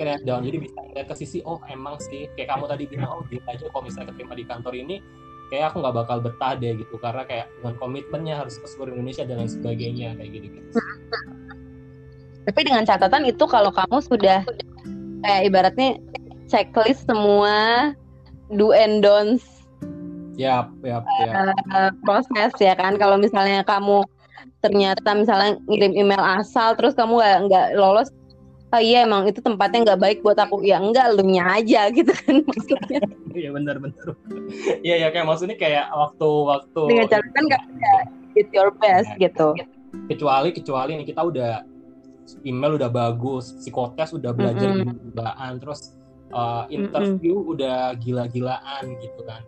kena 0.00 0.16
down. 0.24 0.42
Jadi 0.48 0.58
bisa 0.64 0.78
lihat 0.96 1.06
ke 1.12 1.14
sisi 1.20 1.44
oh 1.44 1.60
emang 1.68 2.00
sih 2.00 2.32
kayak 2.32 2.56
kamu 2.56 2.64
tadi 2.64 2.84
bilang 2.88 3.10
oh 3.12 3.22
dia 3.28 3.44
aja 3.44 3.68
kalau 3.68 3.84
misalnya 3.84 4.16
keterima 4.16 4.34
di 4.34 4.44
kantor 4.48 4.72
ini 4.72 4.96
kayak 5.46 5.70
aku 5.70 5.84
nggak 5.84 5.96
bakal 6.00 6.18
betah 6.24 6.56
deh 6.56 6.72
gitu. 6.80 6.96
Karena 6.96 7.28
kayak 7.28 7.52
dengan 7.60 7.74
komitmennya 7.76 8.34
harus 8.40 8.56
ke 8.56 8.66
seluruh 8.70 8.96
Indonesia 8.96 9.28
dan 9.28 9.44
lain 9.44 9.52
sebagainya 9.52 10.16
kayak 10.16 10.30
gitu 10.30 10.46
gitu 10.56 10.70
tapi 12.46 12.60
dengan 12.62 12.86
catatan 12.86 13.26
itu 13.26 13.44
kalau 13.50 13.74
kamu 13.74 13.98
sudah 14.06 14.46
kayak 15.26 15.42
ibaratnya 15.50 15.98
checklist 16.46 17.02
semua 17.04 17.90
do 18.54 18.70
and 18.70 19.02
don'ts 19.02 19.56
Yap, 20.36 20.68
yap, 20.84 21.04
yap. 21.24 21.56
Uh, 21.72 21.90
proses 22.04 22.52
ya 22.60 22.76
kan. 22.76 23.00
Kalau 23.00 23.16
misalnya 23.16 23.64
kamu 23.64 24.04
ternyata 24.60 25.16
misalnya 25.16 25.56
ngirim 25.64 25.96
email 25.96 26.20
asal, 26.20 26.76
terus 26.76 26.92
kamu 26.92 27.16
nggak 27.16 27.38
nggak 27.48 27.66
lolos, 27.80 28.12
oh 28.76 28.80
iya 28.80 29.08
emang 29.08 29.24
itu 29.24 29.40
tempatnya 29.40 29.92
nggak 29.92 30.00
baik 30.00 30.18
buat 30.20 30.36
aku. 30.36 30.60
Ya 30.60 30.76
enggak, 30.76 31.16
lu 31.16 31.24
nya 31.24 31.56
aja 31.56 31.88
gitu 31.96 32.12
kan 32.12 32.44
maksudnya. 32.44 33.00
Iya 33.32 33.48
benar 33.56 33.80
benar. 33.80 34.12
Iya 34.84 34.94
ya 35.04 35.08
kayak 35.08 35.24
maksudnya 35.24 35.56
kayak 35.56 35.88
waktu 35.88 36.28
waktu. 36.28 36.82
Dengan 36.84 37.06
catatan 37.08 37.44
kamu 37.48 37.72
ya 37.80 37.96
it's 38.36 38.52
your 38.52 38.70
best 38.76 39.08
ya, 39.16 39.32
gitu. 39.32 39.56
Kecuali 40.12 40.52
kecuali 40.52 41.00
ini 41.00 41.04
kita 41.08 41.24
udah 41.24 41.64
email 42.42 42.74
udah 42.76 42.90
bagus, 42.90 43.54
psikotes 43.62 44.10
udah 44.14 44.34
belajar 44.34 44.68
mm 44.72 44.76
-hmm. 44.82 44.86
gila-gilaan, 45.14 45.52
terus 45.62 45.80
uh, 46.34 46.66
interview 46.68 47.38
mm 47.38 47.42
-hmm. 47.42 47.52
udah 47.54 47.78
gila-gilaan 47.98 48.84
gitu 48.98 49.22
kan 49.22 49.42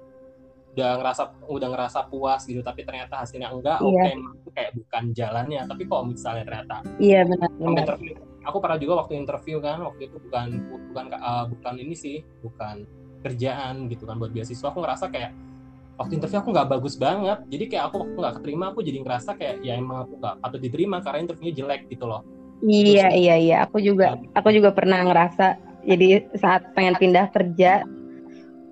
udah 0.78 0.94
ngerasa 1.02 1.22
udah 1.50 1.68
ngerasa 1.74 1.98
puas 2.06 2.46
gitu 2.46 2.62
tapi 2.62 2.86
ternyata 2.86 3.26
hasilnya 3.26 3.50
enggak 3.50 3.82
oke 3.82 3.98
okay, 3.98 4.14
itu 4.14 4.50
kayak 4.54 4.70
bukan 4.78 5.02
jalannya 5.10 5.60
tapi 5.66 5.82
kalau 5.90 6.06
misalnya 6.06 6.46
ternyata 6.46 6.86
iya 7.02 7.26
benar, 7.26 7.50
benar. 7.50 7.82
interview 7.82 8.14
aku 8.46 8.58
pernah 8.62 8.78
juga 8.78 8.94
waktu 9.02 9.12
interview 9.18 9.58
kan 9.58 9.82
waktu 9.82 10.06
itu 10.06 10.16
bukan 10.22 10.48
bukan 10.94 11.04
uh, 11.18 11.44
bukan 11.50 11.74
ini 11.82 11.94
sih 11.98 12.22
bukan 12.46 12.86
kerjaan 13.26 13.90
gitu 13.90 14.06
kan 14.06 14.22
buat 14.22 14.30
beasiswa 14.30 14.70
aku 14.70 14.78
ngerasa 14.86 15.10
kayak 15.10 15.34
waktu 15.98 16.12
interview 16.14 16.38
aku 16.46 16.50
nggak 16.54 16.68
bagus 16.70 16.94
banget 16.94 17.38
jadi 17.50 17.64
kayak 17.66 17.84
aku 17.90 17.96
waktu 18.06 18.14
nggak 18.22 18.34
keterima 18.38 18.64
aku 18.70 18.80
jadi 18.86 18.98
ngerasa 19.02 19.30
kayak 19.34 19.56
ya 19.66 19.72
emang 19.74 20.06
aku 20.06 20.14
nggak 20.22 20.34
patut 20.38 20.60
diterima 20.62 20.96
karena 21.02 21.18
interviewnya 21.26 21.54
jelek 21.58 21.90
gitu 21.90 22.06
loh 22.06 22.22
iya 22.64 23.08
Terus, 23.12 23.20
iya 23.20 23.34
iya. 23.38 23.56
Aku 23.68 23.78
juga 23.78 24.18
aku 24.34 24.48
juga 24.50 24.74
pernah 24.74 25.04
ngerasa 25.06 25.58
jadi 25.86 26.26
saat 26.36 26.68
pengen 26.74 26.98
pindah 26.98 27.30
kerja 27.32 27.86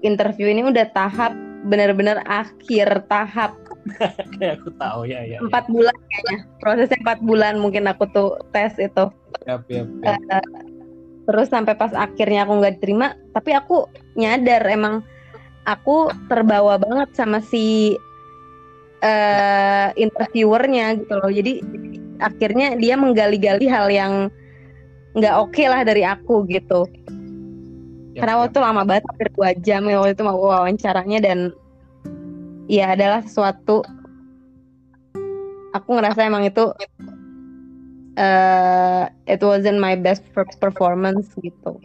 interview 0.05 0.51
ini 0.51 0.67
udah 0.69 0.87
tahap 0.93 1.33
benar-benar 1.67 2.23
akhir 2.27 3.07
tahap. 3.11 3.57
Kayak 4.39 4.63
aku 4.63 4.71
tahu 4.75 5.01
ya 5.07 5.23
ya 5.23 5.39
empat 5.39 5.65
ya. 5.67 5.73
bulan 5.73 5.97
kayaknya. 6.11 6.39
Prosesnya 6.59 6.99
empat 7.03 7.19
bulan 7.23 7.55
mungkin 7.63 7.87
aku 7.87 8.05
tuh 8.11 8.39
tes 8.51 8.75
itu. 8.79 9.05
Yep, 9.47 9.63
yep, 9.71 9.87
yep. 10.03 10.19
Uh, 10.31 10.51
terus 11.27 11.51
sampai 11.51 11.75
pas 11.75 11.91
akhirnya 11.91 12.47
aku 12.47 12.63
nggak 12.63 12.79
diterima 12.79 13.19
tapi 13.35 13.51
aku 13.51 13.91
nyadar 14.15 14.63
emang 14.71 15.03
aku 15.67 16.07
terbawa 16.31 16.79
banget 16.79 17.11
sama 17.19 17.43
si 17.43 17.99
uh, 19.03 19.89
interviewernya 19.99 21.03
gitu 21.03 21.15
loh. 21.19 21.31
Jadi 21.31 21.53
akhirnya 22.21 22.77
dia 22.77 22.95
menggali-gali 22.97 23.67
hal 23.69 23.89
yang 23.93 24.13
nggak 25.17 25.35
oke 25.41 25.53
okay 25.53 25.67
lah 25.67 25.83
dari 25.83 26.05
aku 26.05 26.45
gitu. 26.49 26.85
Ya, 28.17 28.25
karena 28.25 28.45
waktu 28.45 28.59
ya. 28.61 28.65
lama 28.65 28.83
banget 28.85 29.05
hampir 29.13 29.29
dua 29.37 29.51
jam 29.61 29.83
ya 29.89 30.01
waktu 30.01 30.17
itu 30.17 30.25
mau 30.25 30.41
wawancaranya 30.41 31.19
dan 31.21 31.39
ya 32.69 32.97
adalah 32.97 33.21
sesuatu 33.25 33.85
aku 35.77 35.89
ngerasa 35.93 36.25
emang 36.25 36.49
itu 36.49 36.73
uh, 38.17 39.05
it 39.29 39.41
wasn't 39.45 39.77
my 39.81 39.97
best 39.97 40.25
performance 40.61 41.29
gitu. 41.41 41.77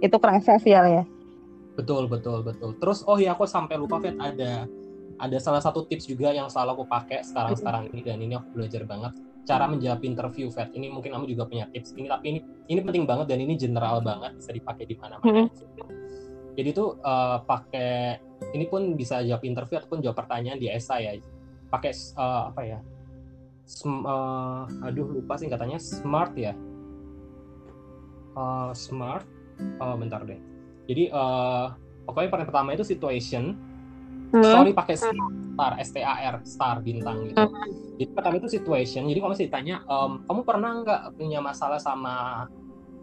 Itu 0.00 0.16
kerasa 0.16 0.56
sih 0.60 0.72
ya. 0.72 1.04
Betul 1.76 2.08
betul 2.08 2.44
betul. 2.44 2.76
Terus 2.80 3.04
oh 3.04 3.16
ya 3.16 3.36
aku 3.36 3.48
sampai 3.48 3.76
lupa 3.80 4.00
Fit 4.00 4.16
ada 4.16 4.68
ada 5.22 5.38
salah 5.38 5.62
satu 5.62 5.84
tips 5.86 6.08
juga 6.08 6.32
yang 6.32 6.48
selalu 6.48 6.80
aku 6.80 6.84
pakai 6.88 7.22
sekarang 7.22 7.54
sekarang 7.54 7.82
ini 7.92 8.00
dan 8.02 8.18
ini 8.18 8.34
aku 8.34 8.48
belajar 8.58 8.82
banget 8.88 9.12
cara 9.42 9.66
menjawab 9.66 10.00
interview 10.06 10.46
Fed 10.54 10.70
ini 10.74 10.86
mungkin 10.86 11.10
kamu 11.18 11.26
juga 11.26 11.50
punya 11.50 11.66
tips 11.74 11.98
ini 11.98 12.06
tapi 12.06 12.24
ini 12.30 12.40
ini 12.70 12.80
penting 12.82 13.04
banget 13.04 13.26
dan 13.34 13.38
ini 13.42 13.58
general 13.58 13.98
banget 13.98 14.38
bisa 14.38 14.50
dipakai 14.54 14.84
di 14.86 14.94
mana-mana. 14.94 15.46
Hmm. 15.46 15.48
Jadi 16.52 16.68
tuh 16.76 17.00
uh, 17.00 17.40
pakai 17.42 18.20
ini 18.52 18.68
pun 18.68 18.94
bisa 18.94 19.24
jawab 19.24 19.42
interview 19.42 19.80
ataupun 19.80 20.04
jawab 20.04 20.22
pertanyaan 20.22 20.60
di 20.60 20.68
esai 20.68 21.08
ya. 21.08 21.12
Pakai 21.72 21.92
uh, 22.20 22.52
apa 22.52 22.62
ya? 22.62 22.78
Sm, 23.64 24.04
uh, 24.04 24.68
aduh 24.84 25.06
lupa 25.22 25.40
sih 25.40 25.48
katanya 25.48 25.80
smart 25.80 26.36
ya. 26.36 26.52
Uh, 28.36 28.70
smart. 28.76 29.24
Oh 29.80 29.96
bentar 29.96 30.22
deh. 30.28 30.38
Jadi 30.86 31.08
uh, 31.08 31.72
pokoknya 32.04 32.28
yang 32.28 32.48
pertama 32.50 32.76
itu 32.76 32.84
situation 32.84 33.56
hmm. 34.32 34.42
sorry 34.42 34.72
pakai 34.72 34.96
star 34.96 35.72
S 35.78 35.90
T 35.92 36.00
A 36.00 36.14
R 36.32 36.36
star 36.42 36.80
bintang 36.80 37.28
gitu 37.28 37.38
hmm. 37.38 38.00
jadi 38.00 38.10
pertama 38.16 38.34
itu 38.40 38.48
situation 38.48 39.04
jadi 39.06 39.18
kalau 39.20 39.30
misalnya 39.36 39.48
ditanya 39.52 39.76
um, 39.86 40.12
kamu 40.24 40.40
pernah 40.42 40.72
nggak 40.82 41.02
punya 41.14 41.38
masalah 41.44 41.78
sama 41.78 42.48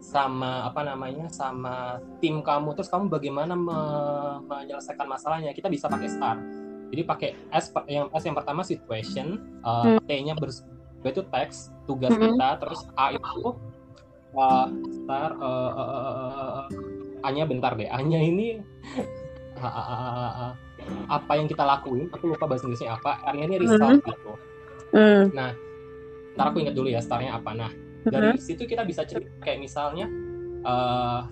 sama 0.00 0.64
apa 0.64 0.80
namanya 0.80 1.28
sama 1.28 2.00
tim 2.24 2.40
kamu 2.40 2.72
terus 2.72 2.88
kamu 2.88 3.12
bagaimana 3.12 3.52
me 3.52 3.80
menyelesaikan 4.48 5.04
masalahnya 5.04 5.52
kita 5.52 5.68
bisa 5.68 5.92
pakai 5.92 6.08
star 6.08 6.40
jadi 6.90 7.02
pakai 7.06 7.30
S 7.52 7.70
yang 7.86 8.08
S 8.10 8.24
yang 8.24 8.34
pertama 8.34 8.64
situation 8.64 9.60
uh, 9.62 9.96
hmm. 9.96 9.98
T-nya 10.08 10.34
bers 10.34 10.64
itu 11.04 11.22
teks 11.32 11.72
tugas 11.84 12.12
hmm. 12.12 12.32
kita 12.32 12.48
terus 12.60 12.80
A 12.96 13.12
itu 13.12 13.56
uh, 14.36 14.66
star 15.04 15.30
uh, 15.36 15.72
uh, 15.72 15.84
uh, 15.84 16.52
uh, 16.64 16.66
A-nya 17.20 17.44
bentar 17.44 17.76
deh 17.76 17.88
A-nya 17.88 18.20
ini 18.20 18.60
uh, 19.60 19.64
uh, 19.64 19.68
uh, 19.68 20.00
uh, 20.00 20.32
uh, 20.48 20.52
apa 21.08 21.32
yang 21.36 21.46
kita 21.46 21.62
lakuin 21.62 22.06
aku 22.10 22.30
lupa 22.30 22.44
bahasa 22.46 22.66
Inggrisnya 22.66 22.96
apa 22.96 23.20
R-nya 23.30 23.44
ini 23.50 23.56
result 23.60 24.00
mm. 24.00 24.06
gitu 24.06 24.32
mm. 24.94 25.22
nah 25.34 25.50
ntar 26.36 26.44
aku 26.54 26.62
ingat 26.62 26.74
dulu 26.74 26.88
ya 26.88 27.00
startnya 27.02 27.36
apa 27.36 27.50
nah 27.52 27.70
dari 28.06 28.32
mm-hmm. 28.32 28.40
situ 28.40 28.64
kita 28.64 28.82
bisa 28.88 29.04
cerita 29.04 29.28
kayak 29.44 29.60
misalnya 29.60 30.08
uh, 30.64 31.28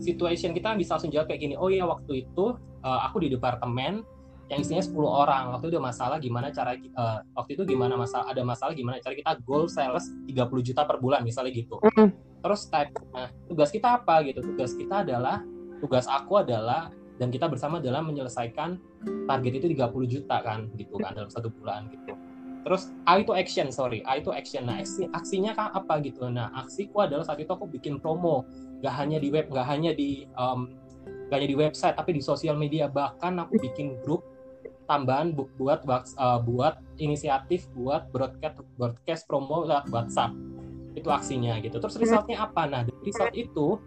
situation 0.00 0.56
kita 0.56 0.72
bisa 0.76 0.96
langsung 0.96 1.12
jawab 1.12 1.28
kayak 1.28 1.40
gini 1.44 1.54
oh 1.58 1.68
iya 1.68 1.84
waktu 1.84 2.24
itu 2.24 2.56
uh, 2.84 3.00
aku 3.04 3.26
di 3.26 3.28
departemen 3.32 4.00
yang 4.46 4.62
isinya 4.62 4.78
10 4.78 4.94
orang 5.02 5.44
waktu 5.58 5.66
itu 5.66 5.74
ada 5.74 5.84
masalah 5.90 6.16
gimana 6.22 6.54
cara 6.54 6.78
uh, 6.78 7.18
waktu 7.34 7.58
itu 7.58 7.62
gimana 7.66 7.98
masalah 7.98 8.30
ada 8.30 8.42
masalah 8.46 8.72
gimana 8.78 9.02
cara 9.02 9.14
kita 9.18 9.42
goal 9.42 9.66
sales 9.66 10.06
30 10.30 10.38
juta 10.62 10.86
per 10.86 11.02
bulan 11.02 11.26
misalnya 11.26 11.50
gitu 11.50 11.82
mm. 11.82 12.40
terus 12.46 12.70
type 12.70 12.94
nah 13.10 13.28
tugas 13.50 13.74
kita 13.74 13.98
apa 13.98 14.22
gitu 14.22 14.40
tugas 14.46 14.72
kita 14.78 15.02
adalah 15.02 15.42
tugas 15.82 16.06
aku 16.06 16.40
adalah 16.40 16.94
dan 17.16 17.32
kita 17.32 17.48
bersama 17.48 17.80
dalam 17.80 18.08
menyelesaikan 18.08 18.76
target 19.24 19.52
itu 19.62 19.66
30 19.72 20.12
juta 20.12 20.36
kan 20.44 20.68
gitu 20.76 21.00
kan 21.00 21.16
dalam 21.16 21.32
satu 21.32 21.48
bulan 21.48 21.88
gitu. 21.88 22.12
Terus 22.66 22.90
A 23.06 23.22
itu 23.22 23.30
action 23.30 23.70
sorry. 23.70 24.02
A 24.02 24.18
itu 24.18 24.34
action. 24.34 24.66
Nah 24.66 24.82
aksi, 24.82 25.06
aksinya 25.14 25.54
kan 25.54 25.70
apa 25.70 26.02
gitu? 26.02 26.26
Nah 26.26 26.50
aksiku 26.50 27.06
adalah 27.06 27.22
saat 27.22 27.38
itu 27.38 27.54
aku 27.54 27.70
bikin 27.70 28.02
promo. 28.02 28.42
Gak 28.82 28.90
hanya 28.98 29.22
di 29.22 29.30
web 29.30 29.46
gak 29.54 29.70
hanya 29.70 29.94
di 29.94 30.26
um, 30.34 30.74
gak 31.30 31.38
hanya 31.38 31.48
di 31.48 31.56
website 31.56 31.94
tapi 31.94 32.18
di 32.18 32.22
sosial 32.22 32.58
media. 32.58 32.90
Bahkan 32.90 33.38
aku 33.38 33.62
bikin 33.62 34.02
grup 34.02 34.26
tambahan 34.90 35.30
bu 35.30 35.46
buat 35.54 35.86
uh, 35.86 36.42
buat 36.42 36.82
inisiatif 36.98 37.70
buat 37.74 38.10
broadcast 38.10 38.58
broadcast 38.74 39.22
promo 39.30 39.62
lewat 39.62 39.86
WhatsApp. 39.94 40.34
Itu 40.98 41.14
aksinya 41.14 41.62
gitu. 41.62 41.78
Terus 41.78 41.94
resultnya 42.02 42.50
apa? 42.50 42.66
Nah 42.66 42.82
dari 42.82 42.98
result 43.06 43.30
itu 43.38 43.78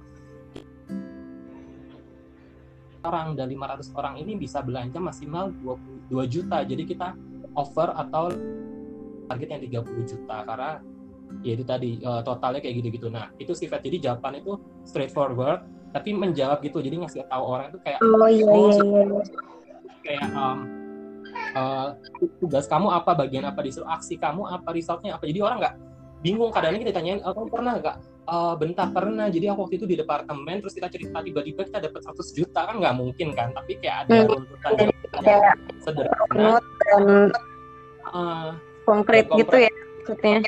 orang 3.09 3.33
dan 3.33 3.49
500 3.49 3.89
orang 3.97 4.13
ini 4.21 4.37
bisa 4.37 4.61
belanja 4.61 5.01
maksimal 5.01 5.49
22 5.65 6.13
juta. 6.29 6.61
Jadi 6.61 6.83
kita 6.85 7.17
over 7.57 7.89
atau 7.97 8.29
target 9.29 9.47
yang 9.49 9.83
30 9.83 10.09
juta 10.09 10.37
karena 10.45 10.71
ya 11.45 11.51
itu 11.53 11.65
tadi 11.65 11.89
uh, 12.05 12.21
totalnya 12.21 12.61
kayak 12.61 12.75
gitu-gitu. 12.81 13.07
Nah, 13.09 13.33
itu 13.41 13.53
sifat 13.53 13.81
jadi 13.85 14.09
jawaban 14.09 14.41
itu 14.41 14.57
straightforward 14.85 15.65
tapi 15.89 16.13
menjawab 16.13 16.61
gitu. 16.61 16.81
Jadi 16.81 17.01
ngasih 17.01 17.25
tahu 17.25 17.43
orang 17.45 17.73
itu 17.73 17.79
kayak 17.81 17.99
oh 18.01 18.29
iya 18.29 18.45
oh, 18.45 18.69
iya, 18.69 19.01
iya. 19.05 19.21
kayak 20.05 20.25
um, 20.33 20.59
uh, 21.53 21.87
tugas 22.41 22.65
kamu 22.69 22.87
apa, 22.93 23.11
bagian 23.17 23.45
apa 23.45 23.61
disuruh 23.65 23.89
aksi 23.89 24.17
kamu 24.17 24.45
apa, 24.45 24.69
resultnya 24.73 25.17
apa. 25.17 25.25
Jadi 25.25 25.39
orang 25.41 25.57
nggak 25.61 25.75
bingung 26.19 26.51
kadang-kadang 26.51 26.83
kita 26.83 26.93
tanyain, 26.93 27.19
oh, 27.23 27.31
kamu 27.31 27.47
pernah 27.49 27.73
nggak 27.79 27.97
uh, 28.29 28.53
bentar 28.55 28.93
pernah. 28.93 29.27
Jadi 29.27 29.49
aku 29.49 29.65
waktu 29.65 29.75
itu 29.81 29.87
di 29.89 29.97
departemen 29.97 30.61
terus 30.61 30.77
kita 30.77 30.87
cerita 30.93 31.25
tiba-tiba 31.25 31.65
kita 31.65 31.81
dapat 31.81 32.01
100 32.05 32.37
juta 32.37 32.61
kan 32.69 32.75
nggak 32.77 32.95
mungkin 32.95 33.27
kan 33.33 33.49
tapi 33.57 33.81
kayak 33.81 34.05
ada 34.05 34.13
hmm. 34.21 34.29
runtutan 34.29 34.71
kayak 35.25 35.57
sederhana. 35.81 36.61
dan 36.61 37.03
uh, 38.13 38.49
konkret 38.85 39.25
gitu 39.33 39.57
ya 39.57 39.71
maksudnya. 39.99 40.39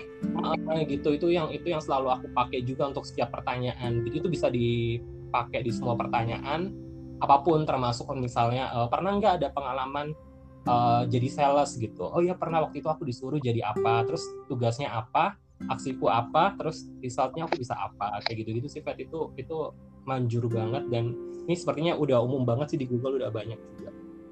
Uh, 0.41 0.81
gitu. 0.85 1.09
Itu 1.17 1.27
yang 1.29 1.49
itu 1.53 1.67
yang 1.69 1.81
selalu 1.81 2.21
aku 2.21 2.25
pakai 2.33 2.61
juga 2.65 2.89
untuk 2.89 3.05
setiap 3.05 3.33
pertanyaan. 3.33 4.05
Jadi 4.05 4.15
itu 4.17 4.29
bisa 4.29 4.47
dipakai 4.49 5.65
di 5.65 5.71
semua 5.73 5.97
pertanyaan 5.97 6.73
apa 7.21 7.45
pun 7.45 7.61
termasuk 7.69 8.09
misalnya 8.17 8.73
uh, 8.73 8.89
pernah 8.89 9.13
nggak 9.21 9.33
ada 9.41 9.47
pengalaman 9.53 10.17
uh, 10.65 11.05
jadi 11.05 11.27
sales? 11.29 11.77
gitu. 11.77 12.09
Oh 12.09 12.21
ya 12.21 12.33
pernah. 12.33 12.65
Waktu 12.65 12.81
itu 12.81 12.89
aku 12.89 13.05
disuruh 13.05 13.37
jadi 13.37 13.61
apa 13.65 14.05
terus 14.05 14.25
tugasnya 14.49 14.89
apa 14.89 15.37
aksiku 15.69 16.09
apa 16.09 16.57
terus 16.57 16.89
resultnya 17.03 17.45
aku 17.45 17.61
bisa 17.61 17.77
apa 17.77 18.23
kayak 18.25 18.45
gitu 18.45 18.49
gitu 18.57 18.67
sifat 18.81 18.97
itu 18.97 19.29
itu 19.37 19.73
manjur 20.07 20.49
banget 20.49 20.87
dan 20.89 21.13
ini 21.45 21.53
sepertinya 21.57 21.93
udah 21.97 22.21
umum 22.23 22.45
banget 22.47 22.73
sih 22.73 22.79
di 22.81 22.89
Google 22.89 23.21
udah 23.21 23.29
banyak 23.29 23.59
juga 23.77 23.91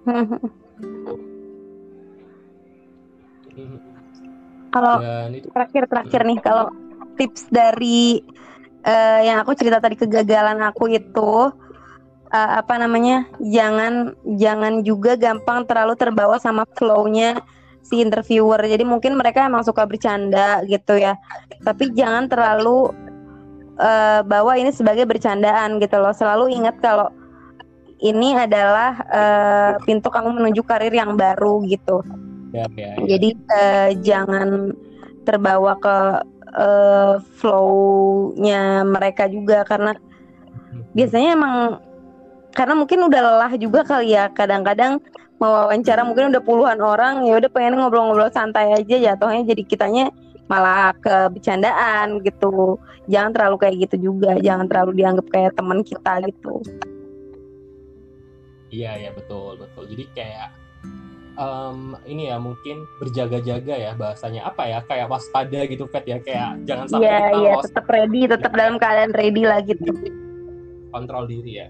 Kalau 4.70 4.96
terakhir-terakhir 5.50 6.22
nih, 6.30 6.39
kalau 6.46 6.70
tips 7.18 7.50
dari 7.50 8.22
uh, 8.86 9.20
yang 9.26 9.42
aku 9.42 9.58
cerita 9.58 9.82
tadi 9.82 9.98
kegagalan 9.98 10.62
aku 10.62 10.94
itu 10.94 11.50
uh, 12.30 12.52
apa 12.62 12.78
namanya? 12.78 13.26
Jangan 13.42 14.13
jangan 14.38 14.86
juga 14.86 15.18
gampang 15.18 15.65
terlalu 15.65 15.98
terbawa 15.98 16.38
sama 16.38 16.70
flow-nya 16.78 17.42
si 17.84 18.02
interviewer. 18.04 18.60
Jadi 18.62 18.84
mungkin 18.86 19.15
mereka 19.18 19.46
emang 19.46 19.65
suka 19.65 19.86
bercanda 19.86 20.62
gitu 20.68 21.00
ya. 21.00 21.18
Tapi 21.63 21.92
jangan 21.96 22.30
terlalu 22.30 22.94
uh, 23.80 24.22
bawa 24.24 24.60
ini 24.60 24.70
sebagai 24.76 25.08
bercandaan 25.08 25.80
gitu 25.82 25.98
loh. 25.98 26.13
Selalu 26.13 26.56
ingat 26.60 26.78
kalau 26.84 27.10
ini 28.00 28.36
adalah 28.36 28.96
uh, 29.12 29.72
pintu 29.84 30.08
kamu 30.08 30.39
menuju 30.39 30.62
karir 30.63 30.94
yang 30.94 31.20
baru 31.20 31.63
gitu. 31.68 32.04
Ya, 32.56 32.65
ya, 32.74 32.96
ya. 32.96 33.18
Jadi 33.18 33.30
uh, 33.52 33.89
jangan 34.00 34.74
terbawa 35.28 35.76
ke 35.78 35.98
uh, 36.56 37.15
flow-nya 37.38 38.82
mereka 38.88 39.30
juga 39.30 39.62
karena 39.68 39.94
biasanya 40.96 41.38
emang 41.38 41.56
karena 42.54 42.74
mungkin 42.74 43.06
udah 43.06 43.22
lelah 43.22 43.54
juga 43.62 43.86
kali 43.86 44.18
ya 44.18 44.32
kadang-kadang 44.34 44.98
mau 45.39 45.65
wawancara 45.65 46.04
mungkin 46.04 46.36
udah 46.36 46.43
puluhan 46.43 46.80
orang 46.84 47.23
ya 47.23 47.39
udah 47.39 47.47
pengen 47.49 47.80
ngobrol-ngobrol 47.80 48.28
santai 48.30 48.75
aja 48.75 48.95
jatuhnya 48.99 49.47
jadi 49.47 49.63
kitanya 49.63 50.06
malah 50.52 50.91
ke 50.99 51.32
bercandaan 51.32 52.19
gitu. 52.21 52.75
Jangan 53.10 53.32
terlalu 53.34 53.58
kayak 53.63 53.75
gitu 53.89 54.12
juga 54.12 54.36
jangan 54.38 54.67
terlalu 54.67 55.02
dianggap 55.02 55.25
kayak 55.32 55.56
teman 55.56 55.80
kita 55.82 56.13
gitu. 56.28 56.54
Iya 58.69 58.91
ya 58.99 59.10
betul 59.15 59.58
betul. 59.58 59.84
Jadi 59.89 60.04
kayak 60.13 60.49
um, 61.39 61.97
ini 62.06 62.30
ya 62.30 62.38
mungkin 62.38 62.84
berjaga-jaga 62.99 63.75
ya 63.80 63.91
bahasanya. 63.95 64.45
Apa 64.45 64.67
ya 64.67 64.80
kayak 64.86 65.08
waspada 65.08 65.65
gitu 65.65 65.88
Fat 65.89 66.04
ya. 66.04 66.19
Kayak 66.19 66.67
jangan 66.67 66.86
sampai 66.86 67.08
yeah, 67.08 67.21
kita 67.32 67.39
yeah, 67.39 67.58
tetap 67.63 67.86
ready 67.88 68.21
tetap 68.28 68.52
dalam 68.52 68.75
keadaan 68.75 69.12
ready 69.15 69.43
lah 69.47 69.63
gitu. 69.63 69.89
Kontrol 70.89 71.30
diri 71.30 71.54
ya 71.65 71.69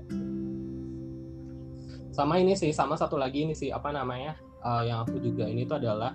sama 2.19 2.35
ini 2.35 2.51
sih 2.59 2.75
sama 2.75 2.99
satu 2.99 3.15
lagi 3.15 3.47
ini 3.47 3.55
sih 3.55 3.71
apa 3.71 3.95
namanya 3.95 4.35
uh, 4.59 4.83
yang 4.83 5.07
aku 5.07 5.23
juga 5.23 5.47
ini 5.47 5.63
tuh 5.63 5.79
adalah 5.79 6.11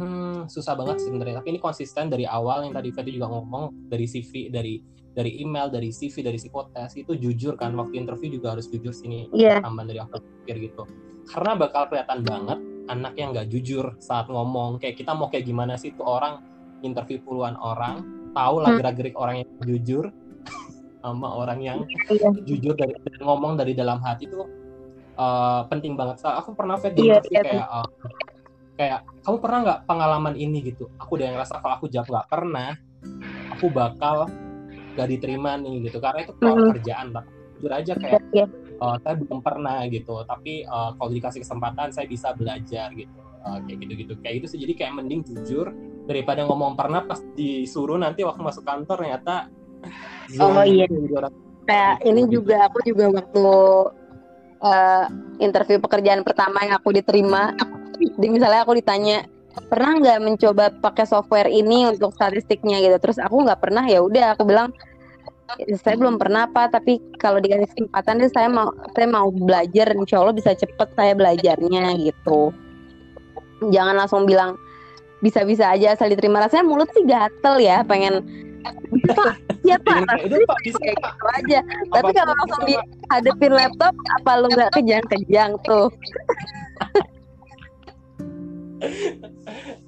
hmm, 0.00 0.48
susah 0.48 0.72
banget 0.72 1.04
sebenarnya 1.04 1.44
tapi 1.44 1.52
ini 1.52 1.60
konsisten 1.60 2.08
dari 2.08 2.24
awal 2.24 2.64
yang 2.64 2.72
tadi 2.72 2.88
Fetty 2.88 3.12
juga 3.20 3.28
ngomong 3.28 3.92
dari 3.92 4.08
CV 4.08 4.48
dari 4.48 4.80
dari 5.12 5.44
email 5.44 5.68
dari 5.68 5.92
CV 5.92 6.24
dari 6.24 6.40
psikotes 6.40 6.96
itu 6.96 7.12
jujur 7.20 7.60
kan 7.60 7.76
waktu 7.76 8.00
interview 8.00 8.40
juga 8.40 8.56
harus 8.56 8.64
jujur 8.72 8.96
sini 8.96 9.28
yeah. 9.36 9.60
tambahan 9.60 9.92
dari 9.92 10.00
aku 10.00 10.24
pikir 10.46 10.72
gitu 10.72 10.88
karena 11.28 11.52
bakal 11.60 11.92
kelihatan 11.92 12.24
banget 12.24 12.58
anak 12.88 13.12
yang 13.20 13.36
nggak 13.36 13.52
jujur 13.52 13.92
saat 14.00 14.32
ngomong 14.32 14.80
kayak 14.80 14.96
kita 14.96 15.12
mau 15.12 15.28
kayak 15.28 15.44
gimana 15.44 15.76
sih 15.76 15.92
tuh 15.92 16.08
orang 16.08 16.40
interview 16.80 17.20
puluhan 17.20 17.60
orang 17.60 18.00
tahu 18.32 18.64
lah 18.64 18.72
hmm. 18.72 18.78
gerak-gerik 18.80 19.16
orang 19.20 19.44
yang 19.44 19.50
jujur 19.68 20.08
sama 21.04 21.28
orang 21.28 21.60
yang 21.60 21.78
iya. 22.08 22.32
jujur 22.48 22.72
dari 22.72 22.96
ngomong 23.20 23.60
dari 23.60 23.76
dalam 23.76 24.00
hati 24.00 24.24
itu 24.24 24.40
uh, 25.18 25.66
penting 25.66 25.98
banget. 25.98 26.22
Aku 26.22 26.54
pernah 26.54 26.78
di 26.78 27.10
yeah, 27.10 27.20
yeah. 27.28 27.44
kayak 27.44 27.68
uh, 27.68 27.88
kayak 28.78 29.00
kamu 29.26 29.36
pernah 29.42 29.58
nggak 29.66 29.80
pengalaman 29.84 30.34
ini 30.38 30.58
gitu? 30.70 30.86
Aku 31.02 31.18
udah 31.18 31.34
ngerasa 31.34 31.58
kalau 31.58 31.74
aku 31.82 31.90
jawab 31.90 32.08
nggak 32.08 32.28
pernah, 32.30 32.70
aku 33.52 33.66
bakal 33.68 34.30
gak 34.98 35.14
diterima 35.14 35.54
nih 35.54 35.86
gitu 35.86 36.02
karena 36.02 36.26
itu 36.26 36.32
mm 36.38 36.46
-hmm. 36.46 36.70
kerjaan 36.78 37.08
lah. 37.14 37.24
Jujur 37.58 37.72
aja 37.74 37.92
kayak 37.98 38.22
yeah, 38.30 38.46
yeah 38.46 38.68
uh, 38.80 38.96
saya 39.02 39.14
belum 39.18 39.40
pernah 39.42 39.84
gitu 39.90 40.22
tapi 40.24 40.64
uh, 40.66 40.94
kalau 40.96 41.10
dikasih 41.10 41.42
kesempatan 41.42 41.90
saya 41.90 42.06
bisa 42.06 42.32
belajar 42.34 42.90
gitu 42.94 43.18
uh, 43.44 43.58
kayak 43.66 43.78
gitu-gitu 43.84 44.12
kayak 44.22 44.34
itu 44.42 44.46
sih 44.54 44.58
jadi 44.62 44.72
kayak 44.78 44.92
mending 45.02 45.22
jujur 45.26 45.74
daripada 46.08 46.46
ngomong 46.46 46.78
pernah 46.78 47.04
pas 47.04 47.20
disuruh 47.36 48.00
nanti 48.00 48.24
waktu 48.24 48.40
masuk 48.40 48.64
kantor 48.64 48.96
ternyata 49.04 49.50
oh 50.40 50.64
iya 50.64 50.86
kayak 51.68 52.00
ini 52.06 52.22
juga 52.32 52.70
aku 52.70 52.78
juga 52.86 53.12
waktu 53.12 53.46
uh, 54.62 55.06
interview 55.38 55.78
pekerjaan 55.78 56.22
pertama 56.26 56.62
yang 56.64 56.78
aku 56.78 56.94
diterima. 56.94 57.54
Di 57.98 58.26
misalnya 58.30 58.62
aku 58.62 58.78
ditanya 58.78 59.26
pernah 59.66 59.98
nggak 59.98 60.18
mencoba 60.22 60.70
pakai 60.78 61.04
software 61.06 61.50
ini 61.50 61.90
untuk 61.90 62.14
statistiknya? 62.14 62.78
Gitu. 62.82 62.96
Terus 63.02 63.18
aku 63.18 63.42
nggak 63.46 63.60
pernah 63.62 63.84
ya 63.86 64.02
udah 64.02 64.38
aku 64.38 64.46
bilang 64.46 64.70
saya 65.80 65.96
belum 65.96 66.20
pernah 66.20 66.44
apa 66.44 66.68
tapi 66.68 67.00
kalau 67.16 67.40
dikasih 67.40 67.72
kesempatan 67.72 68.20
deh 68.20 68.28
saya 68.28 68.52
mau 68.52 68.68
saya 68.92 69.08
mau 69.08 69.32
belajar 69.32 69.96
insya 69.96 70.20
Allah 70.20 70.36
bisa 70.36 70.52
cepet 70.52 70.88
saya 70.92 71.12
belajarnya 71.16 71.96
gitu. 72.04 72.52
Jangan 73.72 73.96
langsung 73.96 74.28
bilang 74.28 74.60
bisa-bisa 75.24 75.72
aja 75.72 75.96
asal 75.96 76.12
diterima. 76.12 76.44
Rasanya 76.44 76.68
mulut 76.68 76.92
sih 76.94 77.02
gatel 77.08 77.64
ya 77.64 77.82
pengen 77.82 78.22
pak 79.14 79.34
ya 79.64 79.76
pak. 79.80 80.04
Itu 80.24 80.36
pak. 80.44 80.58
Bisa 80.64 80.78
kayak 80.80 80.98
gitu 80.98 81.26
aja. 81.34 81.58
Apa 81.62 81.94
tapi 82.00 82.10
kalau 82.14 82.34
langsung 82.34 82.64
dihadapin 82.66 83.52
laptop 83.54 83.94
apa 84.20 84.30
lu 84.40 84.46
nggak 84.52 84.70
kejang-kejang 84.76 85.50
tuh? 85.64 85.88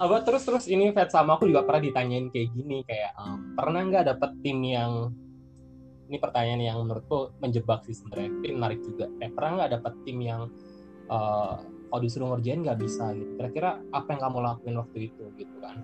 Apa 0.01 0.17
terus 0.27 0.43
terus 0.49 0.65
ini 0.67 0.91
Fed 0.91 1.13
sama 1.13 1.37
aku 1.39 1.47
juga 1.47 1.63
pernah 1.63 1.83
ditanyain 1.85 2.27
kayak 2.33 2.49
gini 2.57 2.83
kayak 2.89 3.13
um, 3.21 3.55
pernah 3.55 3.85
nggak 3.87 4.05
dapet 4.17 4.31
tim 4.43 4.59
yang 4.65 5.15
ini 6.11 6.19
pertanyaan 6.19 6.59
yang 6.59 6.77
menurutku 6.83 7.31
menjebak 7.39 7.87
sih 7.87 7.95
sebenarnya 7.95 8.31
tapi 8.35 8.49
menarik 8.51 8.81
juga. 8.83 9.07
Eh 9.23 9.31
pernah 9.31 9.63
nggak 9.63 9.71
dapat 9.79 9.93
tim 10.03 10.19
yang 10.19 10.51
uh, 11.07 11.63
kalau 11.63 12.01
disuruh 12.03 12.35
ngerjain 12.35 12.67
nggak 12.67 12.81
bisa? 12.83 13.15
Gitu. 13.15 13.31
Kira-kira 13.39 13.79
apa 13.95 14.09
yang 14.11 14.21
kamu 14.27 14.39
lakuin 14.43 14.77
waktu 14.83 14.99
itu 15.13 15.25
gitu 15.39 15.57
kan? 15.63 15.77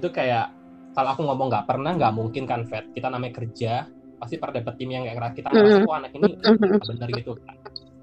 Itu 0.00 0.08
kayak 0.08 0.59
kalau 1.00 1.16
aku 1.16 1.22
ngomong 1.24 1.48
nggak 1.48 1.64
pernah 1.64 1.96
nggak 1.96 2.12
mungkin 2.12 2.44
kan 2.44 2.68
Fed? 2.68 2.92
Kita 2.92 3.08
namanya 3.08 3.40
kerja 3.40 3.88
pasti 4.20 4.36
pernah 4.36 4.60
dapat 4.60 4.74
tim 4.76 4.92
yang 4.92 5.08
kayak 5.08 5.32
kita 5.32 5.48
ngerasa 5.48 5.72
mm-hmm. 5.80 5.88
oh 5.88 5.96
anak 5.96 6.12
ini 6.12 6.28
benar 6.76 7.08
gitu 7.16 7.32
kan. 7.40 7.56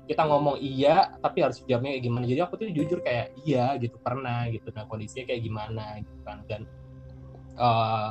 Kita 0.09 0.21
ngomong 0.25 0.55
iya 0.57 1.13
tapi 1.21 1.45
harus 1.45 1.61
jawabnya 1.61 1.93
kayak 1.93 2.05
gimana. 2.09 2.25
Jadi 2.25 2.39
aku 2.41 2.53
tuh 2.57 2.65
jujur 2.73 2.99
kayak 3.05 3.37
iya 3.45 3.77
gitu 3.77 4.01
pernah 4.01 4.49
gitu. 4.49 4.73
Nah 4.73 4.89
kondisinya 4.89 5.29
kayak 5.29 5.41
gimana 5.45 5.85
gitu 6.01 6.17
kan. 6.25 6.37
Dan 6.49 6.61
uh, 7.61 8.09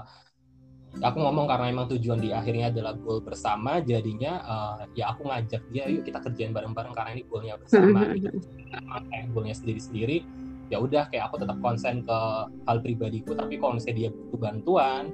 aku 1.03 1.19
ngomong 1.19 1.51
karena 1.51 1.67
emang 1.67 1.91
tujuan 1.91 2.23
di 2.23 2.31
akhirnya 2.31 2.71
adalah 2.71 2.95
goal 2.95 3.19
bersama 3.27 3.83
jadinya 3.83 4.39
uh, 4.47 4.87
ya 4.95 5.11
aku 5.11 5.27
ngajak 5.27 5.67
dia 5.75 5.91
yuk 5.91 6.07
kita 6.07 6.23
kerjain 6.23 6.55
bareng-bareng 6.55 6.95
karena 6.95 7.11
ini 7.11 7.27
goalnya 7.27 7.59
bersama. 7.59 8.07
Gitu. 8.15 8.39
Kayak 9.11 9.35
goalnya 9.35 9.57
sendiri-sendiri 9.59 10.46
ya 10.67 10.83
udah 10.83 11.07
kayak 11.11 11.31
aku 11.31 11.43
tetap 11.43 11.59
konsen 11.63 12.03
ke 12.03 12.19
hal 12.67 12.79
pribadiku. 12.83 13.35
Tapi 13.39 13.59
kalau 13.59 13.79
misalnya 13.79 13.97
dia 13.97 14.09
butuh 14.11 14.39
bantuan 14.39 15.05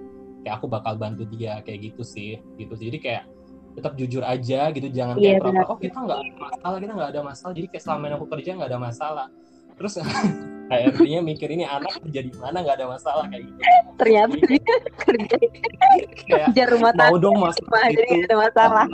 kayak 0.42 0.58
aku 0.58 0.66
bakal 0.66 0.98
bantu 0.98 1.22
dia 1.30 1.62
kayak 1.62 1.94
gitu 1.94 2.02
sih 2.02 2.34
gitu 2.58 2.74
jadi 2.74 2.98
kayak 2.98 3.22
tetap 3.72 3.96
jujur 3.96 4.20
aja 4.26 4.68
gitu 4.74 4.88
jangan 4.92 5.16
yeah, 5.16 5.40
kayak 5.40 5.64
oh 5.64 5.78
kita 5.80 5.96
nggak 5.96 6.20
ada 6.20 6.34
masalah 6.36 6.76
kita 6.76 6.92
nggak 6.92 7.10
ada 7.16 7.22
masalah. 7.24 7.52
Jadi 7.56 7.66
kayak 7.72 7.82
selama 7.88 8.04
ini 8.04 8.14
aku 8.20 8.26
kerja 8.28 8.50
nggak 8.52 8.68
ada 8.68 8.80
masalah. 8.80 9.26
Terus 9.80 9.92
kayak 10.68 10.84
artinya 10.92 11.20
mikir 11.24 11.48
ini 11.48 11.64
anak 11.64 11.92
kerja 12.04 12.20
di 12.20 12.32
mana? 12.36 12.56
Nggak 12.60 12.76
ada 12.76 12.86
masalah 12.92 13.24
kayak 13.32 13.42
gitu. 13.48 13.60
Ternyata 13.96 14.34
dia 14.44 14.74
kerja 15.08 15.36
kerja 16.28 16.62
rumah 16.68 16.92
mau 16.92 17.16
dong 17.16 17.36
mas 17.40 17.56
jadi 17.96 18.28
ada 18.28 18.36
masalah. 18.36 18.84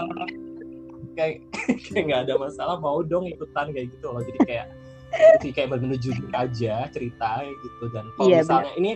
Kayak 1.19 1.35
kayak 1.91 2.03
nggak 2.07 2.21
ada 2.31 2.35
masalah 2.39 2.77
mau 2.79 3.03
dong 3.03 3.27
ikutan 3.27 3.67
kayak 3.75 3.91
gitu 3.91 4.07
loh. 4.15 4.23
Jadi 4.23 4.39
kayak 4.47 4.67
jadi 5.13 5.49
kayak 5.55 5.69
menuju 5.81 6.11
aja 6.37 6.87
cerita 6.93 7.31
gitu. 7.45 7.85
Dan 7.93 8.13
kalau 8.15 8.29
yeah, 8.29 8.43
misalnya 8.45 8.73
bener. 8.75 8.81
ini 8.81 8.91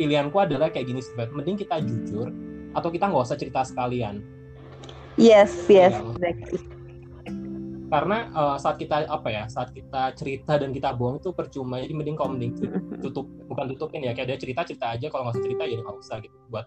pilihanku 0.00 0.36
adalah 0.40 0.68
kayak 0.72 0.88
gini 0.88 1.00
sebenarnya 1.04 1.34
mending 1.36 1.58
kita 1.60 1.76
jujur 1.84 2.28
atau 2.72 2.88
kita 2.88 3.04
nggak 3.10 3.24
usah 3.28 3.38
cerita 3.38 3.60
sekalian. 3.62 4.24
Yes 5.20 5.52
yes 5.68 5.92
ya, 5.92 6.00
exactly. 6.00 6.60
Karena 7.90 8.18
uh, 8.32 8.56
saat 8.56 8.78
kita 8.78 9.10
apa 9.10 9.28
ya 9.34 9.44
saat 9.50 9.74
kita 9.74 10.14
cerita 10.14 10.54
dan 10.56 10.70
kita 10.70 10.94
bohong 10.94 11.18
itu 11.18 11.34
percuma. 11.34 11.82
Jadi 11.82 11.92
mending 11.92 12.16
kalau 12.16 12.38
mending 12.38 12.54
tutup 13.02 13.26
bukan 13.50 13.66
tutupin 13.74 14.06
ya 14.06 14.14
kayak 14.14 14.34
dia 14.34 14.38
cerita 14.38 14.62
cerita 14.62 14.94
aja. 14.94 15.06
Kalau 15.10 15.26
nggak 15.26 15.36
usah 15.36 15.44
cerita 15.44 15.62
ya 15.66 15.78
nggak 15.82 15.98
usah 15.98 16.16
gitu 16.22 16.36
buat 16.48 16.66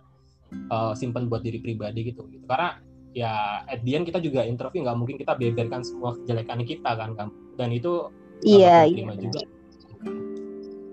uh, 0.70 0.92
simpen 0.94 1.32
buat 1.32 1.42
diri 1.42 1.64
pribadi 1.64 2.12
gitu. 2.12 2.28
Gitu 2.28 2.44
karena 2.44 2.78
ya 3.16 3.64
at 3.70 3.80
the 3.86 3.94
end 3.94 4.06
kita 4.10 4.20
juga 4.20 4.44
interview 4.44 4.84
nggak 4.84 4.98
mungkin 4.98 5.16
kita 5.22 5.38
beberkan 5.38 5.86
semua 5.86 6.18
kejelekan 6.18 6.66
kita 6.66 6.92
kan 6.98 7.30
dan 7.56 7.70
itu 7.70 8.10
iya 8.42 8.90
iya 8.90 9.06
juga. 9.14 9.42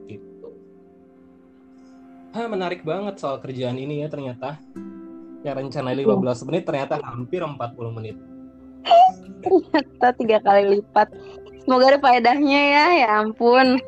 Gitu. 0.04 0.46
Hah, 2.36 2.46
menarik 2.46 2.84
banget 2.84 3.16
soal 3.16 3.40
kerjaan 3.40 3.80
ini 3.80 4.04
ya 4.04 4.08
ternyata. 4.12 4.60
Ya 5.40 5.56
rencana 5.56 5.96
15 5.96 6.46
menit 6.52 6.68
ternyata 6.68 7.00
hampir 7.00 7.40
40 7.40 7.96
menit. 7.96 8.16
Ternyata 9.40 10.12
tiga 10.20 10.38
kali 10.44 10.78
lipat. 10.78 11.08
Semoga 11.64 11.96
ada 11.96 12.00
faedahnya 12.00 12.60
ya 12.60 12.86
ya 13.04 13.08
ampun. 13.24 13.80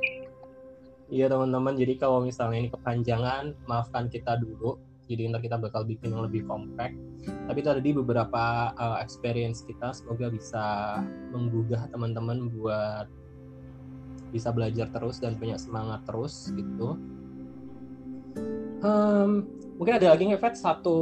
Iya 1.12 1.28
teman-teman. 1.28 1.76
Jadi 1.76 2.00
kalau 2.00 2.24
misalnya 2.24 2.56
ini 2.64 2.70
kepanjangan 2.72 3.52
maafkan 3.68 4.08
kita 4.08 4.40
dulu. 4.40 4.80
Jadi 5.12 5.28
ntar 5.28 5.44
kita 5.44 5.60
bakal 5.60 5.84
bikin 5.84 6.16
yang 6.16 6.24
lebih 6.24 6.48
compact. 6.48 6.96
Tapi 7.26 7.60
tadi 7.60 7.90
beberapa 7.92 8.72
uh, 8.72 8.96
experience 9.04 9.60
kita. 9.60 9.92
Semoga 9.92 10.32
bisa 10.32 10.64
menggugah 11.36 11.84
teman-teman 11.92 12.48
buat 12.56 13.12
bisa 14.32 14.48
belajar 14.48 14.88
terus 14.88 15.20
dan 15.20 15.36
punya 15.36 15.60
semangat 15.60 16.00
terus 16.08 16.48
gitu. 16.56 16.96
Um, 18.82 19.46
mungkin 19.78 20.00
ada 20.00 20.16
lagi 20.16 20.26
ngefet 20.26 20.58
satu 20.58 20.98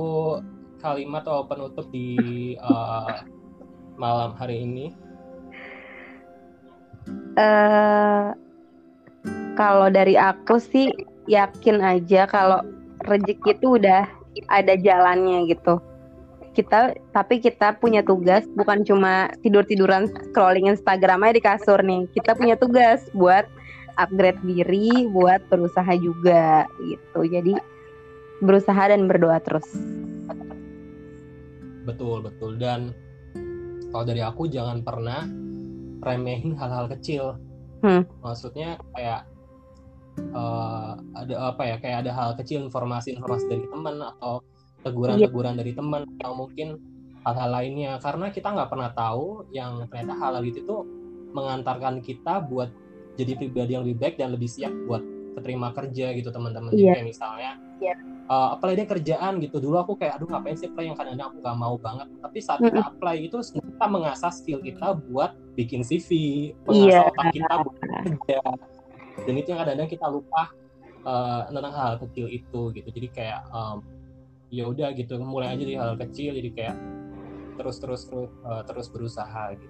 kalimat 0.83 1.25
atau 1.25 1.47
penutup 1.47 1.87
di 1.89 2.59
uh, 2.61 3.25
malam 3.97 4.37
hari 4.37 4.67
ini? 4.67 4.93
Uh, 7.39 8.37
kalau 9.55 9.89
dari 9.89 10.19
aku 10.19 10.61
sih 10.61 10.93
yakin 11.31 11.81
aja 11.81 12.27
kalau 12.27 12.61
rezeki 13.07 13.57
itu 13.57 13.81
udah 13.81 14.05
ada 14.51 14.75
jalannya 14.77 15.49
gitu 15.49 15.81
kita 16.51 16.99
tapi 17.15 17.39
kita 17.39 17.79
punya 17.79 18.03
tugas 18.03 18.43
bukan 18.59 18.83
cuma 18.83 19.31
tidur 19.41 19.63
tiduran 19.63 20.11
scrolling 20.31 20.71
Instagram 20.71 21.23
aja 21.23 21.35
di 21.39 21.43
kasur 21.43 21.79
nih. 21.83 22.11
Kita 22.13 22.35
punya 22.35 22.59
tugas 22.59 23.07
buat 23.15 23.47
upgrade 23.99 24.41
diri 24.43 25.07
buat 25.11 25.45
berusaha 25.51 25.93
juga 25.99 26.67
gitu. 26.83 27.21
Jadi 27.27 27.55
berusaha 28.43 28.83
dan 28.91 29.07
berdoa 29.07 29.39
terus. 29.43 29.69
Betul 31.87 32.25
betul. 32.25 32.59
Dan 32.59 32.95
kalau 33.91 34.05
dari 34.07 34.23
aku 34.23 34.47
jangan 34.51 34.83
pernah 34.83 35.27
remehin 36.03 36.57
hal-hal 36.57 36.89
kecil. 36.89 37.37
Hmm. 37.81 38.05
maksudnya 38.21 38.77
kayak 38.93 39.25
uh, 40.37 41.01
ada 41.17 41.35
apa 41.49 41.63
ya 41.65 41.77
kayak 41.81 42.05
ada 42.05 42.13
hal 42.13 42.31
kecil 42.37 42.69
informasi-informasi 42.69 43.49
dari 43.49 43.65
teman 43.73 44.05
atau 44.05 44.45
teguran-teguran 44.83 45.55
dari 45.61 45.73
teman 45.77 46.09
atau 46.21 46.33
mungkin 46.37 46.81
hal-hal 47.25 47.51
lainnya. 47.53 47.93
Karena 48.01 48.33
kita 48.33 48.49
nggak 48.53 48.71
pernah 48.71 48.91
tahu 48.93 49.49
yang 49.53 49.85
ternyata 49.89 50.17
hal-hal 50.17 50.45
itu 50.45 50.65
tuh 50.65 50.85
mengantarkan 51.31 52.03
kita 52.03 52.43
buat 52.49 52.73
jadi 53.15 53.37
pribadi 53.37 53.77
yang 53.77 53.85
lebih 53.85 53.99
baik 54.01 54.15
dan 54.17 54.33
lebih 54.33 54.49
siap 54.49 54.73
buat 54.89 55.03
keterima 55.39 55.71
kerja 55.71 56.13
gitu 56.17 56.29
teman-teman. 56.35 56.75
Yeah. 56.75 56.99
kayak 56.99 57.07
misalnya 57.07 57.53
yeah. 57.79 57.97
uh, 58.27 58.59
apply 58.59 58.75
dia 58.75 58.87
kerjaan 58.89 59.39
gitu. 59.39 59.63
Dulu 59.63 59.77
aku 59.79 59.93
kayak 60.01 60.19
aduh 60.19 60.29
ngapain 60.29 60.57
sih 60.59 60.67
apply? 60.67 60.91
Yang 60.91 60.97
kadang-kadang 60.99 61.29
aku 61.31 61.39
nggak 61.41 61.59
mau 61.59 61.75
banget. 61.79 62.09
Tapi 62.19 62.39
saat 62.43 62.59
kita 62.61 62.83
apply 62.83 63.17
itu 63.31 63.39
kita 63.41 63.87
mengasah 63.87 64.33
skill 64.33 64.61
kita 64.65 64.99
buat 65.09 65.37
bikin 65.55 65.85
CV 65.87 66.11
mengasah 66.67 66.89
yeah. 66.89 67.11
otak 67.11 67.27
kita 67.31 67.55
buat 67.63 67.77
kerja. 67.79 68.39
Dan 69.21 69.35
itu 69.37 69.47
yang 69.53 69.61
kadang-kadang 69.61 69.91
kita 69.91 70.07
lupa 70.09 70.43
uh, 71.05 71.41
tentang 71.53 71.75
hal, 71.75 71.87
hal 71.95 71.97
kecil 72.09 72.27
itu 72.27 72.61
gitu. 72.75 72.89
Jadi 72.89 73.09
kayak 73.13 73.41
um, 73.53 73.85
ya 74.51 74.67
udah 74.67 74.91
gitu 74.99 75.15
mulai 75.23 75.55
aja 75.55 75.63
dari 75.63 75.77
hal, 75.79 75.95
hal 75.95 75.99
kecil 75.99 76.35
jadi 76.35 76.51
kayak 76.51 76.77
terus 77.57 77.77
terus 77.79 78.03
terus 78.11 78.31
uh, 78.43 78.63
terus 78.67 78.87
berusaha 78.91 79.55
gitu. 79.55 79.67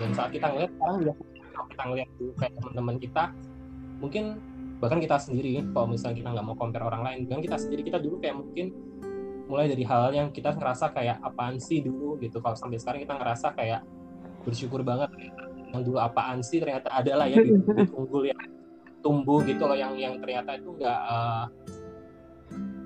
Dan 0.00 0.10
saat 0.16 0.30
kita 0.32 0.46
ngeliat 0.52 0.70
sekarang 0.76 0.96
juga 1.00 1.12
kita 1.60 1.82
ngeliat 1.88 2.08
tuh 2.16 2.30
kayak 2.36 2.52
teman-teman 2.56 2.96
kita 3.00 3.24
mungkin 4.00 4.24
bahkan 4.80 4.98
kita 5.00 5.16
sendiri 5.20 5.60
kalau 5.76 5.92
misalnya 5.92 6.16
kita 6.24 6.28
nggak 6.32 6.46
mau 6.46 6.56
compare 6.56 6.84
orang 6.88 7.02
lain 7.04 7.18
bahkan 7.28 7.42
kita 7.44 7.56
sendiri 7.60 7.80
kita 7.84 7.98
dulu 8.00 8.16
kayak 8.16 8.36
mungkin 8.40 8.66
mulai 9.50 9.66
dari 9.66 9.82
hal 9.82 10.14
yang 10.14 10.30
kita 10.30 10.54
ngerasa 10.54 10.94
kayak 10.94 11.18
apaan 11.20 11.58
sih 11.58 11.82
dulu 11.82 12.20
gitu. 12.22 12.38
Kalau 12.38 12.56
sampai 12.56 12.78
sekarang 12.78 13.00
kita 13.02 13.14
ngerasa 13.18 13.46
kayak 13.56 13.82
bersyukur 14.46 14.80
banget 14.86 15.10
yang 15.70 15.82
dulu 15.86 15.98
apaan 15.98 16.42
sih 16.42 16.58
ternyata 16.58 16.90
ada 16.90 17.12
lah 17.24 17.26
ya 17.26 17.42
di 17.42 17.54
unggul 17.98 18.26
ya 18.26 18.36
tumbuh 19.00 19.40
gitu 19.44 19.64
loh 19.64 19.76
yang 19.76 19.96
yang 19.96 20.20
ternyata 20.20 20.60
itu 20.60 20.76
nggak 20.76 21.00
uh, 21.08 21.44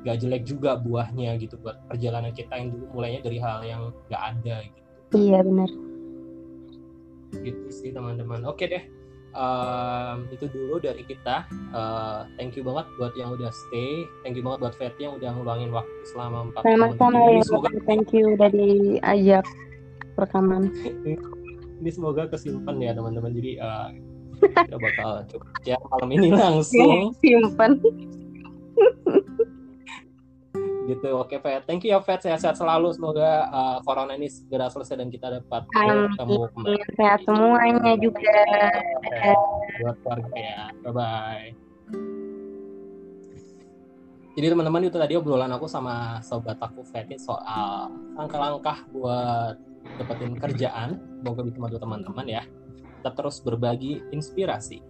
nggak 0.04 0.16
jelek 0.20 0.42
juga 0.44 0.76
buahnya 0.76 1.40
gitu 1.40 1.56
buat 1.64 1.80
perjalanan 1.88 2.30
kita 2.36 2.52
yang 2.60 2.76
dulu 2.76 2.84
mulainya 3.00 3.20
dari 3.24 3.38
hal 3.40 3.58
yang 3.64 3.82
nggak 4.12 4.22
ada 4.22 4.56
gitu. 4.68 4.80
Iya 5.16 5.38
benar. 5.40 5.70
Gitu 7.40 7.66
sih 7.72 7.90
teman-teman. 7.90 8.44
Oke 8.44 8.68
deh. 8.68 8.84
Um, 9.34 10.30
itu 10.30 10.46
dulu 10.46 10.78
dari 10.78 11.02
kita. 11.08 11.48
Uh, 11.74 12.28
thank 12.38 12.54
you 12.54 12.62
banget 12.62 12.86
buat 13.00 13.16
yang 13.18 13.34
udah 13.34 13.50
stay. 13.50 14.06
Thank 14.22 14.38
you 14.38 14.44
banget 14.46 14.62
buat 14.62 14.74
Fetty 14.78 15.10
yang 15.10 15.18
udah 15.18 15.34
ngeluangin 15.34 15.74
waktu 15.74 16.00
selama 16.14 16.52
empat 16.52 16.62
tahun. 16.62 17.02
Ya. 17.02 17.42
Semoga... 17.42 17.68
Thank 17.88 18.14
you 18.14 18.38
udah 18.38 18.48
diajak 18.52 19.46
rekaman. 20.20 20.70
ini 21.82 21.90
semoga 21.90 22.30
kesimpan 22.30 22.78
ya 22.78 22.94
teman-teman. 22.94 23.34
Jadi 23.34 23.58
uh, 23.58 23.90
kita 24.44 24.76
bakal 24.78 25.10
coba 25.30 25.46
ya 25.64 25.76
malam 25.90 26.08
ini 26.12 26.28
langsung 26.30 27.10
simpan 27.22 27.80
gitu. 30.86 31.20
Oke 31.20 31.40
Fet 31.40 31.64
thank 31.64 31.84
you 31.84 31.92
ya 31.92 32.00
Fet 32.00 32.22
sehat-sehat 32.24 32.56
selalu. 32.56 32.92
Semoga 32.94 33.48
uh, 33.48 33.78
corona 33.84 34.16
ini 34.16 34.28
segera 34.28 34.68
selesai 34.68 35.00
dan 35.00 35.08
kita 35.08 35.40
dapat 35.40 35.64
ketemu 35.68 36.48
kembali. 36.52 36.78
Sehat 36.96 37.20
semuanya 37.24 37.92
juga. 38.00 38.36
Buat 39.80 39.96
keluarga 40.04 40.36
ya. 40.36 40.60
Bye 40.84 40.92
bye 40.92 41.48
jadi 44.34 44.50
teman-teman 44.50 44.90
itu 44.90 44.98
tadi 44.98 45.14
obrolan 45.14 45.50
aku 45.54 45.70
sama 45.70 46.18
sobat 46.18 46.58
aku 46.58 46.82
Fetin 46.82 47.22
soal 47.22 47.86
langkah-langkah 48.18 48.82
buat 48.90 49.54
dapetin 49.94 50.34
kerjaan. 50.34 50.98
Semoga 51.22 51.46
bisa 51.46 51.58
bantu 51.62 51.78
teman-teman 51.78 52.26
ya. 52.26 52.42
Tetap 52.98 53.14
terus 53.14 53.38
berbagi 53.38 54.02
inspirasi. 54.10 54.82